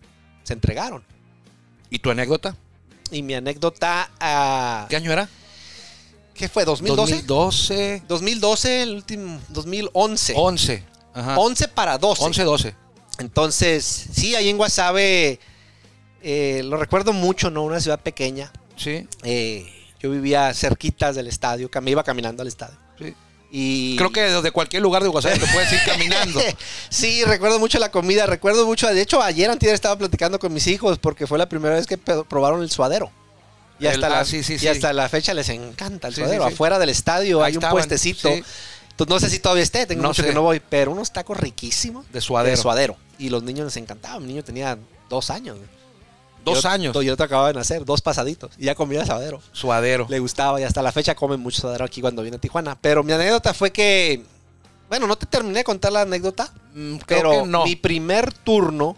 [0.43, 1.03] se entregaron.
[1.89, 2.55] ¿Y tu anécdota?
[3.11, 5.29] Y mi anécdota, ah, ¿Qué año era?
[6.37, 6.65] ¿qué fue?
[6.65, 6.95] ¿2012?
[6.95, 8.03] 2012.
[8.07, 10.33] 2012, el último, 2011.
[10.37, 10.83] 11.
[11.13, 11.37] Ajá.
[11.37, 12.23] 11 para 12.
[12.23, 12.75] 11, 12.
[13.19, 15.39] Entonces, sí, ahí en Guasave,
[16.21, 17.63] eh, lo recuerdo mucho, ¿no?
[17.63, 18.51] Una ciudad pequeña.
[18.75, 19.07] Sí.
[19.23, 19.65] Eh,
[19.99, 22.77] yo vivía cerquitas del estadio, me iba caminando al estadio.
[23.49, 26.41] Y Creo que desde cualquier lugar de Guasave te puedes ir caminando.
[26.89, 30.67] sí, recuerdo mucho la comida, recuerdo mucho, de hecho ayer antier estaba platicando con mis
[30.67, 33.09] hijos porque fue la primera vez que probaron el suadero.
[33.79, 34.67] Y El- hasta, ah, la, sí, sí, y sí.
[34.67, 36.45] hasta la fecha les encanta el suadero.
[36.45, 38.27] Afuera del estadio Ahí hay un puestecito.
[38.29, 40.27] Entonces, no sé si todavía esté, tengo No mucho sé.
[40.29, 42.55] que no voy, pero unos tacos riquísimos De suadero.
[42.55, 42.97] de suadero.
[43.19, 44.23] Y los niños les encantaban.
[44.23, 45.57] Mi niño tenía dos años.
[46.51, 46.97] Dos Yo- años.
[47.05, 48.51] Yo, te acababa de nacer, dos pasaditos.
[48.57, 49.41] Y ya comía suadero.
[49.51, 50.05] Suadero.
[50.09, 52.77] Le gustaba y hasta la fecha come mucho suadero aquí cuando viene a Tijuana.
[52.79, 54.23] Pero mi anécdota fue que.
[54.89, 56.51] Bueno, no te terminé de contar la anécdota.
[56.73, 57.63] Mm, creo Pero que no.
[57.65, 58.95] mi primer turno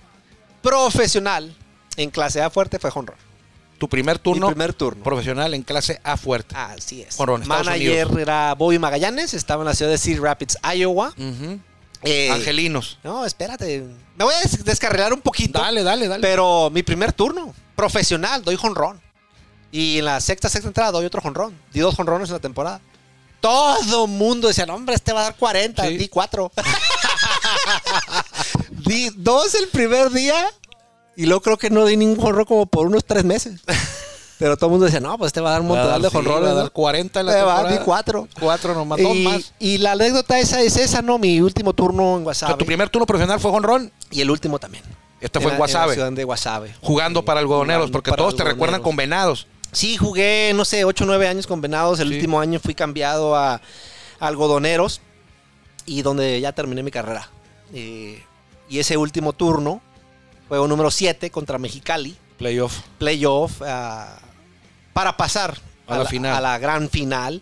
[0.62, 1.54] profesional
[1.98, 3.18] en clase A fuerte fue jonrón.
[3.78, 5.04] Tu primer turno Mi primer turno.
[5.04, 6.54] profesional en clase A fuerte.
[6.56, 7.16] Así es.
[7.16, 8.22] Jonrón, Manager Unidos.
[8.22, 11.14] era Bobby Magallanes, estaba en la ciudad de Cedar Rapids, Iowa.
[11.18, 11.60] Ujú.
[12.04, 12.98] Eh, Angelinos.
[13.04, 13.84] No, espérate.
[14.18, 15.60] Me voy a des- descarrilar un poquito.
[15.60, 16.22] Dale, dale, dale.
[16.22, 19.02] Pero mi primer turno, profesional, doy jonrón.
[19.72, 21.54] Y en la sexta, sexta entrada doy otro jonrón.
[21.74, 22.82] Di dos jonrones en la temporada.
[23.42, 25.98] Todo mundo decía, no, hombre, este va a dar 40, Sí.
[25.98, 26.52] di cuatro.
[28.72, 30.48] di dos el primer día
[31.16, 33.62] y luego creo que no di ningún jonrón como por unos tres meses.
[34.40, 36.02] Pero todo el mundo decía, no, pues este va a dar un a montón dar,
[36.02, 36.48] de sí, jonrones.
[36.48, 36.72] va a dar ¿no?
[36.74, 37.78] 40 en la Eh, va, temporada.
[37.78, 38.28] di cuatro.
[38.40, 39.54] Cuatro nomás, dos más.
[39.60, 41.18] y la anécdota esa es esa, ¿no?
[41.20, 42.52] Mi último turno en O Guasave.
[42.54, 43.92] sea, tu primer turno profesional fue jonrón.
[44.10, 44.84] Y el último también.
[45.22, 45.94] Este fue en la- la Guasave.
[45.94, 46.74] ciudad de Guasave.
[46.82, 49.46] Jugando para algodoneros, porque todos te recuerdan con venados.
[49.74, 52.00] Sí, jugué, no sé, 8 o 9 años con Venados.
[52.00, 52.16] El Sí.
[52.16, 53.62] último año fui cambiado a, a
[54.28, 55.02] Algodoneros
[55.86, 57.30] y donde ya terminé mi carrera.
[57.74, 58.24] Eh,
[58.70, 59.82] y ese último turno,
[60.48, 62.80] juego número 7 contra Mexicali, Playoff.
[62.98, 64.18] playoff, ah,
[65.00, 66.36] para pasar A la final.
[66.36, 67.42] a la gran final.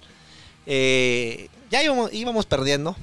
[0.67, 2.95] Eh, ya íbamos, íbamos perdiendo.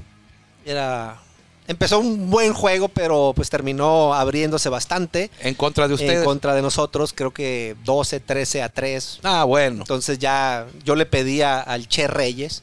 [0.64, 1.20] Era
[1.66, 6.18] empezó un buen juego, pero pues terminó abriéndose bastante En contra de ustedes.
[6.18, 7.12] en contra de nosotros.
[7.12, 9.20] Creo que 12, 13 a 3.
[9.24, 9.80] Ah, bueno.
[9.80, 12.62] Entonces ya yo le pedía al Che Reyes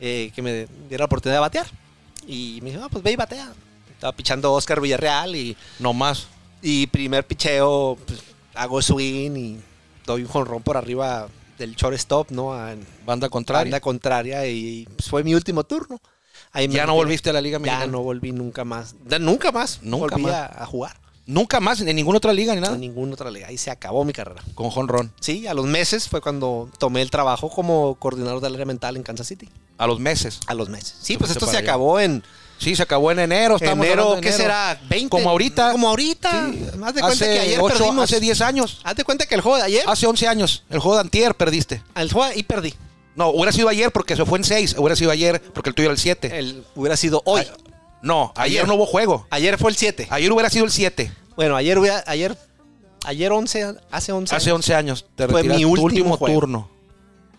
[0.00, 1.66] eh, que me diera la oportunidad de batear.
[2.26, 3.52] Y me dijo, ah, pues ve y batea.
[3.92, 6.26] Estaba pichando Oscar Villarreal y, No más.
[6.60, 8.20] y primer picheo, pues,
[8.54, 9.60] hago swing y
[10.06, 11.28] doy un jonrón por arriba
[11.58, 12.52] del shortstop, ¿no?
[12.54, 12.74] A
[13.06, 13.64] Banda contraria.
[13.64, 16.00] banda contraria y pues, fue mi último turno.
[16.52, 17.86] Ahí me ya no volviste a la Liga Ya Mexicana.
[17.86, 18.94] no volví nunca más.
[19.08, 19.80] Ya Nunca más.
[19.82, 20.32] Nunca volví más.
[20.34, 20.96] A, a jugar.
[21.24, 22.74] Nunca más en ninguna otra liga ni nada.
[22.74, 23.46] En ninguna otra liga.
[23.46, 24.42] Ahí se acabó mi carrera.
[24.54, 25.12] Con jonrón.
[25.20, 29.02] Sí, a los meses fue cuando tomé el trabajo como coordinador del área mental en
[29.04, 29.48] Kansas City.
[29.78, 30.40] A los meses.
[30.48, 30.96] A los meses.
[31.00, 31.60] Sí, pues esto se allá.
[31.60, 32.24] acabó en
[32.62, 33.56] Sí, se acabó en enero.
[33.56, 34.36] Estamos enero, ¿qué enero.
[34.44, 34.80] será?
[34.88, 35.08] 20.
[35.08, 35.72] Como ahorita.
[35.72, 36.50] Como ahorita.
[36.52, 36.64] Sí.
[36.64, 38.04] Haz de cuenta hace que ayer ocho- perdimos.
[38.04, 38.80] Hace 10 años.
[38.84, 39.82] Haz de cuenta que el juego de ayer.
[39.86, 40.64] Hace 11 años.
[40.70, 41.82] El juego de antier perdiste.
[41.96, 42.74] El juego y perdí.
[43.16, 44.76] No, hubiera sido ayer porque se fue en 6.
[44.78, 46.38] Hubiera sido ayer porque el tuyo era el 7.
[46.38, 47.42] El, hubiera sido hoy.
[48.00, 48.68] No, ayer, Ayer.
[48.68, 49.26] no hubo juego.
[49.30, 50.08] Ayer fue el 7.
[50.10, 51.12] Ayer hubiera sido el 7.
[51.36, 52.36] Bueno, ayer hubiera, ayer,
[53.04, 54.34] ayer 11, hace 11.
[54.34, 55.06] Hace 11 años.
[55.14, 56.68] Te Fue mi último último turno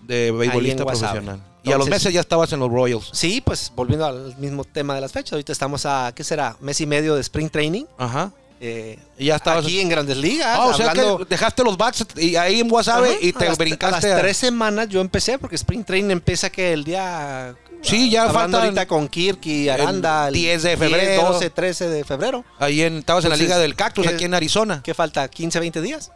[0.01, 0.84] de beisbolista
[1.17, 1.66] en Profesional.
[1.66, 3.09] y a los Entonces- meses ya estabas en los Royals.
[3.14, 5.34] Sí, pues volviendo al mismo tema de las fechas.
[5.34, 6.55] Ahorita estamos a, ¿qué será?
[6.59, 7.86] Mes y medio de Spring Training.
[7.97, 8.32] Ajá.
[8.66, 9.66] eh, Y ya estabas.
[9.66, 10.47] aquí en Grandes Ligas.
[10.57, 13.45] Ah, o sea hablando- que dejaste los bats y ahí en Ajá, y a te
[13.49, 14.07] las- brincaste.
[14.07, 17.55] A a- las tres semanas yo empecé, porque Spring Training empieza que el día.
[17.82, 20.30] Sí, ya faltan- ahorita con Kirk y Aranda.
[20.30, 21.24] el 10 de febrero.
[21.34, 22.45] 12, 13 de febrero.
[22.57, 24.80] Ahí en, estabas en la Entonces, Liga del Cactus, ¿qué- aquí en Arizona.
[24.82, 25.28] ¿Qué falta?
[25.28, 26.11] 15, 20 días.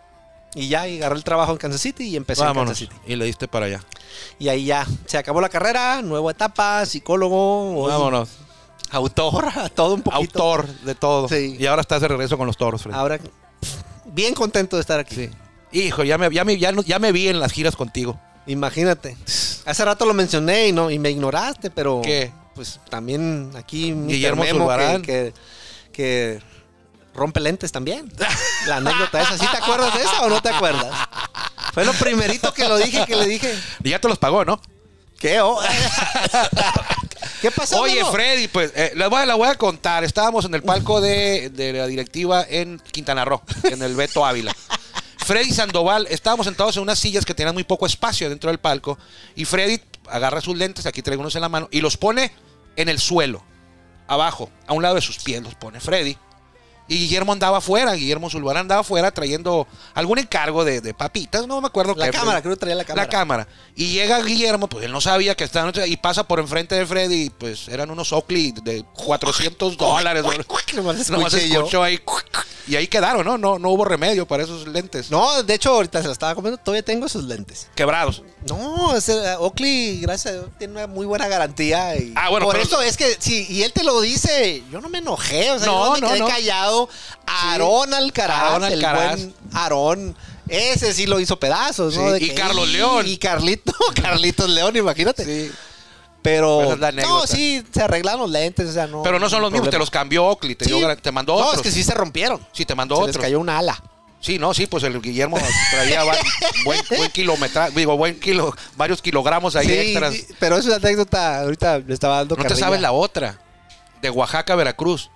[0.56, 2.80] Y ya, y agarré el trabajo en Kansas City y empecé en Vámonos.
[2.80, 3.12] Kansas City.
[3.12, 3.84] Y le diste para allá.
[4.40, 8.30] Y ahí ya, se acabó la carrera, nueva etapa, psicólogo, hoy Vámonos.
[8.90, 9.46] autor,
[9.76, 10.42] todo un poquito.
[10.42, 11.28] Autor de todo.
[11.30, 11.58] Sí.
[11.60, 12.96] Y ahora estás de regreso con los toros, Fred.
[12.96, 13.20] Ahora,
[14.06, 15.16] bien contento de estar aquí.
[15.16, 15.30] Sí.
[15.74, 18.20] Hijo, ya me, ya, me, ya, me vi en las giras contigo.
[18.48, 19.18] Imagínate.
[19.66, 22.32] Hace rato lo mencioné y no y me ignoraste, pero ¿Qué?
[22.56, 23.94] pues también aquí.
[23.94, 25.02] Guillermo Zurbarán.
[25.02, 25.34] que,
[25.92, 26.42] que, que
[27.18, 28.12] rompe lentes también.
[28.68, 30.96] La anécdota esa, ¿sí te acuerdas de esa o no te acuerdas?
[31.74, 33.54] Fue lo primerito que lo dije, que le dije.
[33.84, 34.62] Y ya te los pagó, ¿no?
[35.20, 35.42] ¿Qué?
[35.42, 35.60] Oh?
[37.42, 37.82] ¿Qué pasó?
[37.82, 38.04] Oye?
[38.06, 40.04] Freddy, pues eh, la, voy, la voy a contar.
[40.04, 44.56] Estábamos en el palco de, de la directiva en Quintana Roo, en el Beto Ávila.
[45.18, 48.98] Freddy Sandoval, estábamos sentados en unas sillas que tenían muy poco espacio dentro del palco.
[49.36, 52.32] Y Freddy agarra sus lentes, aquí traigo unos en la mano, y los pone
[52.76, 53.44] en el suelo,
[54.08, 56.18] abajo, a un lado de sus pies, los pone Freddy.
[56.88, 61.60] Y Guillermo andaba afuera, Guillermo Zulbarán andaba afuera trayendo algún encargo de, de papitas, no
[61.62, 62.12] me acuerdo La qué.
[62.12, 63.04] cámara, creo que traía la cámara.
[63.04, 63.48] La cámara.
[63.76, 67.26] Y llega Guillermo, pues él no sabía que estaba y pasa por enfrente de Freddy,
[67.26, 70.24] y, pues eran unos Oakley de 400 dólares.
[70.24, 71.60] Nomás Nomás escuché yo.
[71.60, 72.00] escuchó ahí.
[72.68, 73.38] Y ahí quedaron, ¿no?
[73.38, 73.58] ¿no?
[73.60, 75.10] No hubo remedio para esos lentes.
[75.10, 77.68] No, de hecho, ahorita se lo estaba comiendo, todavía tengo sus lentes.
[77.76, 78.24] Quebrados.
[78.48, 81.96] No, ese, Oakley, gracias a Dios, tiene una muy buena garantía.
[81.96, 84.82] Y Ah, bueno, por pero- eso es que, sí, y él te lo dice, yo
[84.82, 86.28] no me enojé, o sea, No, yo me no, quedé no.
[86.28, 86.90] callado.
[87.26, 89.16] Aarón Alcaraz, Aarón el Alcaraz.
[89.20, 90.16] buen Aarón,
[90.48, 92.08] ese sí lo hizo pedazos, ¿no?
[92.08, 93.08] Sí, De y que, Carlos León.
[93.08, 95.24] Y Carlito, Carlitos León, imagínate.
[95.26, 95.52] Sí.
[96.28, 99.02] Pero, Esa es la no, sí, se arreglaron los lentes, o sea, no.
[99.02, 100.98] Pero no son los mismos, te los cambió Oakley, te, dio Sí.
[101.02, 101.56] te mandó No, otros.
[101.58, 102.46] es que sí se rompieron.
[102.52, 103.24] Sí, te mandó se les otros.
[103.24, 103.82] cayó una ala.
[104.20, 105.38] Sí, no, sí, pues el Guillermo
[105.72, 106.16] traía va-
[106.66, 110.14] buen, buen kilometraje, digo, buen kilo, varios kilogramos ahí Sí, extras.
[110.16, 112.66] sí, pero es una anécdota, ahorita le estaba dando No te carrilla.
[112.66, 113.40] sabes la otra.
[114.02, 115.10] De Oaxaca, Veracruz.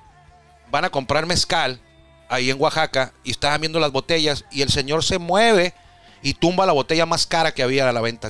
[0.70, 1.82] Van a comprar mezcal
[2.30, 5.74] ahí en Oaxaca y estaban viendo las botellas y el señor se mueve
[6.22, 8.30] y tumba la botella más cara que había a la venta.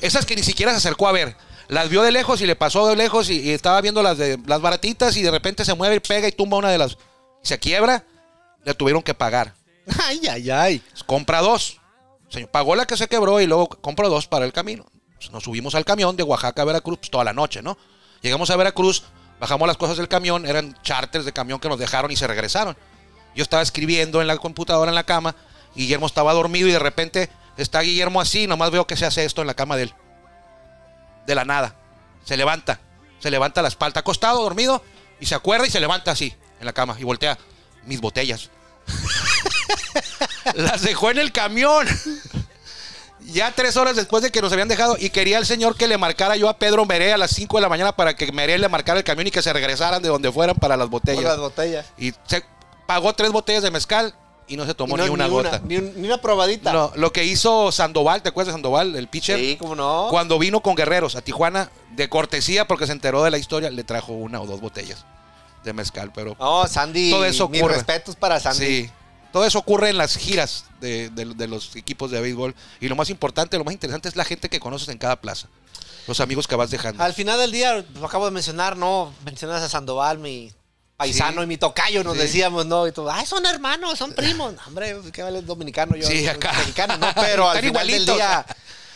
[0.00, 1.36] Esas que ni siquiera se acercó a ver.
[1.68, 4.38] Las vio de lejos y le pasó de lejos y, y estaba viendo las de
[4.46, 6.98] las baratitas y de repente se mueve y pega y tumba una de las.
[7.42, 8.04] Y se quiebra.
[8.64, 9.54] Le tuvieron que pagar.
[10.06, 10.82] Ay, ay, ay.
[11.06, 11.78] Compra dos.
[12.30, 14.86] Señor, pagó la que se quebró y luego compró dos para el camino.
[15.16, 17.78] Pues nos subimos al camión de Oaxaca a Veracruz pues, toda la noche, ¿no?
[18.22, 19.04] Llegamos a Veracruz,
[19.38, 22.76] bajamos las cosas del camión, eran charters de camión que nos dejaron y se regresaron.
[23.34, 25.36] Yo estaba escribiendo en la computadora en la cama,
[25.74, 29.40] Guillermo estaba dormido y de repente está Guillermo así, nomás veo que se hace esto
[29.42, 29.94] en la cama de él.
[31.26, 31.76] De la nada.
[32.24, 32.80] Se levanta,
[33.18, 34.82] se levanta la espalda, acostado, dormido,
[35.20, 37.38] y se acuerda y se levanta así en la cama y voltea.
[37.84, 38.50] Mis botellas.
[40.54, 41.86] Las dejó en el camión.
[43.26, 45.96] Ya tres horas después de que nos habían dejado y quería el señor que le
[45.96, 48.68] marcara yo a Pedro Meré a las 5 de la mañana para que Meré le
[48.68, 51.22] marcara el camión y que se regresaran de donde fueran para las botellas.
[51.22, 51.86] Por las botellas.
[51.96, 52.44] Y se
[52.86, 54.14] pagó tres botellas de mezcal
[54.46, 55.60] y no se tomó no- ni una gota.
[55.64, 56.72] Ni, un- ni una probadita.
[56.72, 59.38] No, lo que hizo Sandoval, ¿te acuerdas de Sandoval, el pitcher?
[59.38, 60.08] Sí, cómo no.
[60.10, 63.84] Cuando vino con Guerreros a Tijuana, de cortesía, porque se enteró de la historia, le
[63.84, 65.04] trajo una o dos botellas
[65.64, 66.36] de mezcal, pero...
[66.38, 67.10] No, Sandy.
[67.10, 68.66] Todo eso mis respetos para Sandy.
[68.84, 68.90] Sí.
[69.32, 72.54] Todo eso ocurre en las giras de, de- de los equipos de béisbol.
[72.80, 75.48] Y lo más importante, lo más interesante es la gente que conoces en cada plaza.
[76.06, 77.02] Los amigos que vas dejando.
[77.02, 79.12] Al final del día, lo acabo de mencionar, ¿no?
[79.24, 80.52] Mencionas a Sandoval, mi
[80.96, 81.44] paisano Sí.
[81.44, 82.20] y mi tocayo nos Sí.
[82.20, 82.86] decíamos, ¿no?
[82.86, 84.54] Y todo, ay, son hermanos, son primos.
[84.66, 86.52] Hombre, qué vale el dominicano, yo Sí, acá.
[86.52, 87.08] mexicano, ¿no?
[87.16, 88.16] Pero al final del igualitos.
[88.16, 88.46] día,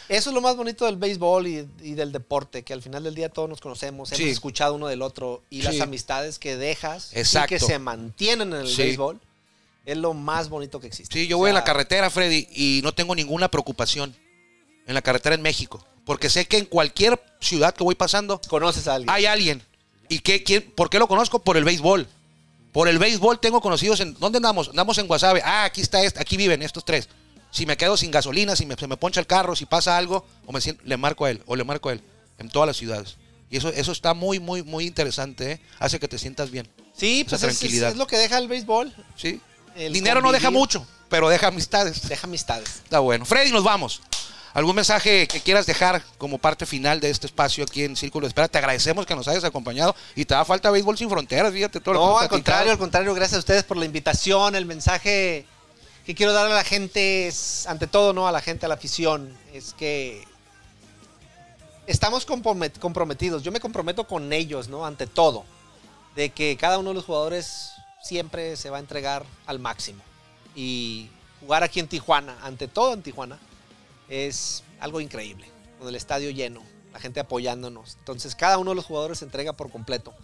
[0.09, 3.15] eso es lo más bonito del béisbol y, y del deporte, que al final del
[3.15, 4.15] día todos nos conocemos, Sí.
[4.23, 7.55] hemos escuchado uno del otro y las amistades que dejas Exacto.
[7.55, 9.21] y que se mantienen en el béisbol
[9.85, 11.19] es lo más bonito que existe.
[11.19, 14.15] Sí, yo O voy en la carretera, Freddy, y no tengo ninguna preocupación
[14.87, 15.85] en la carretera en México.
[16.05, 19.11] Porque sé que en cualquier ciudad que voy pasando Conoces a alguien.
[19.15, 19.63] hay alguien.
[20.09, 21.39] ¿Y qué, quién, por qué lo conozco?
[21.41, 22.09] Por el béisbol.
[22.73, 24.15] Por el béisbol tengo conocidos en...
[24.15, 24.69] ¿Dónde andamos?
[24.69, 25.43] Andamos en Guasave.
[25.45, 27.09] Ah, aquí está este, aquí viven estos tres.
[27.51, 30.27] Si me quedo sin gasolina, si me, se me poncha el carro, si pasa algo,
[30.47, 32.03] o me le marco a él, o le marco a él,
[32.39, 33.17] en todas las ciudades.
[33.51, 35.61] Y eso, eso está muy, muy, muy interesante, ¿eh?
[35.79, 36.69] Hace que te sientas bien.
[36.95, 37.91] sí, esa pues es- es, tranquilidad.
[37.91, 38.95] es lo que deja el béisbol.
[39.17, 39.41] ¿Sí?
[39.75, 42.07] El Dinero no deja mucho, pero deja amistades.
[42.07, 42.83] Deja amistades.
[42.85, 43.25] Está bueno.
[43.25, 44.03] Freddy, nos vamos.
[44.55, 48.29] ¿Algún mensaje que quieras dejar como parte final de este espacio aquí en Círculo de
[48.29, 48.49] Espera?
[48.49, 51.95] Te agradecemos que nos hayas acompañado y te da falta Béisbol Sin Fronteras, fíjate todo
[51.95, 55.47] lo que al contrario, al contrario, gracias a ustedes por la invitación, el mensaje
[56.07, 58.77] que quiero darle a la gente es, ante todo, no a la gente, a la
[58.77, 60.25] afición, es que
[61.87, 63.43] estamos compromet- comprometidos.
[63.43, 64.87] Yo me comprometo con ellos, ¿no?
[64.87, 65.45] Ante todo,
[66.17, 67.73] de que cada uno de los jugadores
[68.03, 70.03] siempre se va a entregar al máximo.
[70.57, 73.39] Y jugar aquí en Tijuana, ante todo en Tijuana,
[74.09, 75.47] es algo increíble.
[75.79, 77.97] Con el estadio lleno, la gente apoyándonos.
[77.99, 80.15] Entonces, cada uno de los jugadores se entrega por completo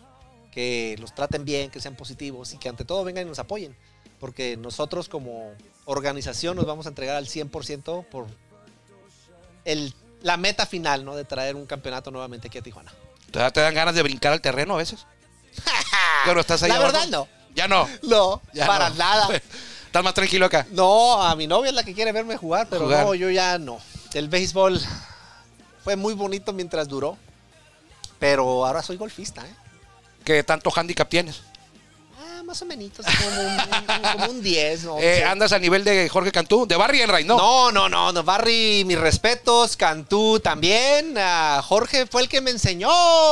[0.51, 3.77] que los traten bien, que sean positivos y que ante todo vengan y nos apoyen.
[4.21, 5.53] Porque nosotros como
[5.85, 8.27] organización nos vamos a entregar al 100% por
[9.65, 11.15] el, la meta final, ¿no?
[11.17, 12.93] De traer un campeonato nuevamente aquí a Tijuana.
[13.31, 15.07] ¿Te, da- te dan ganas de brincar al terreno a veces?
[16.25, 16.93] Pero estás ahí La abajo.
[16.93, 17.29] verdad no.
[17.55, 17.89] Ya no.
[18.03, 18.97] No, Ya para no.
[18.97, 19.29] nada.
[19.95, 20.67] Estás más tranquilo acá.
[20.73, 23.07] No, a mi novia es la que quiere verme jugar, pero Jugar.
[23.07, 23.79] no, yo ya no.
[24.13, 24.81] El béisbol
[25.85, 27.17] fue muy bonito mientras duró,
[28.19, 29.55] pero ahora soy golfista, ¿eh?
[30.25, 31.43] ¿Qué tanto handicap tienes?
[32.19, 34.99] Ah, más o menos, como un, un- como un 10, ¿no?
[34.99, 36.67] Eh, ¿Andas a nivel de Jorge Cantú?
[36.67, 37.25] ¿De Barry Enright?
[37.29, 37.37] No.
[37.37, 41.15] No, no, no, no, Barry, mis respetos, Cantú también.
[41.19, 42.91] ah, Jorge fue el que me enseñó.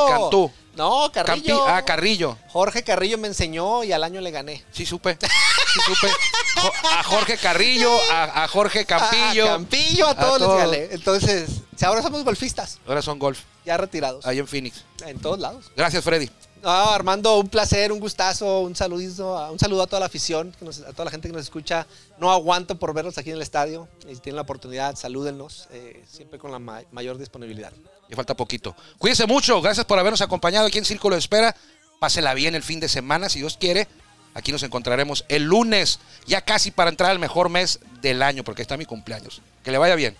[0.09, 0.49] Cantú.
[0.75, 1.69] No, Campi- Carrillo.
[1.69, 2.39] ah, Carrillo.
[2.49, 4.65] Jorge Carrillo me enseñó y al año le gané.
[4.73, 5.19] Sí, supe.
[5.21, 6.09] Sí, supe.
[6.99, 9.45] A Jorge Carrillo, a, a Jorge Campillo.
[9.47, 10.71] A, Campillo, a todos todos.
[10.71, 10.95] les gané.
[10.95, 14.27] Entonces, si ahora somos golfistas, Ahora son golf, ya retirados.
[14.27, 14.85] ahí en Phoenix.
[15.07, 15.71] En todos lados.
[15.77, 16.31] Gracias, Freddy.
[16.63, 20.65] No, Armando, un placer, un gustazo, un saludito, un saludo a toda la afición, que
[20.65, 21.89] nos- a toda la gente que nos escucha.
[22.19, 23.89] No aguanto por verlos aquí en el estadio.
[24.09, 27.73] Y si tienen la oportunidad, salúdennos, eh, siempre con la ma- mayor disponibilidad.
[28.09, 28.77] Le falta poquito.
[28.99, 29.61] Cuídense mucho.
[29.61, 31.57] Gracias por habernos acompañado aquí en Círculo de Espera.
[31.99, 33.89] Pásela bien el fin de semana, si Dios quiere.
[34.35, 38.63] Aquí nos encontraremos el lunes, ya casi para entrar al mejor mes del año, porque
[38.63, 39.43] está mi cumpleaños.
[39.63, 40.17] Que le vaya bien.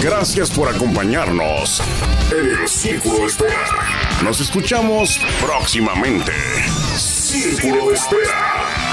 [0.00, 1.82] Gracias por acompañarnos
[2.30, 4.22] en el Círculo de Espera.
[4.22, 6.32] Nos escuchamos próximamente.
[6.96, 8.85] Círculo de Espera.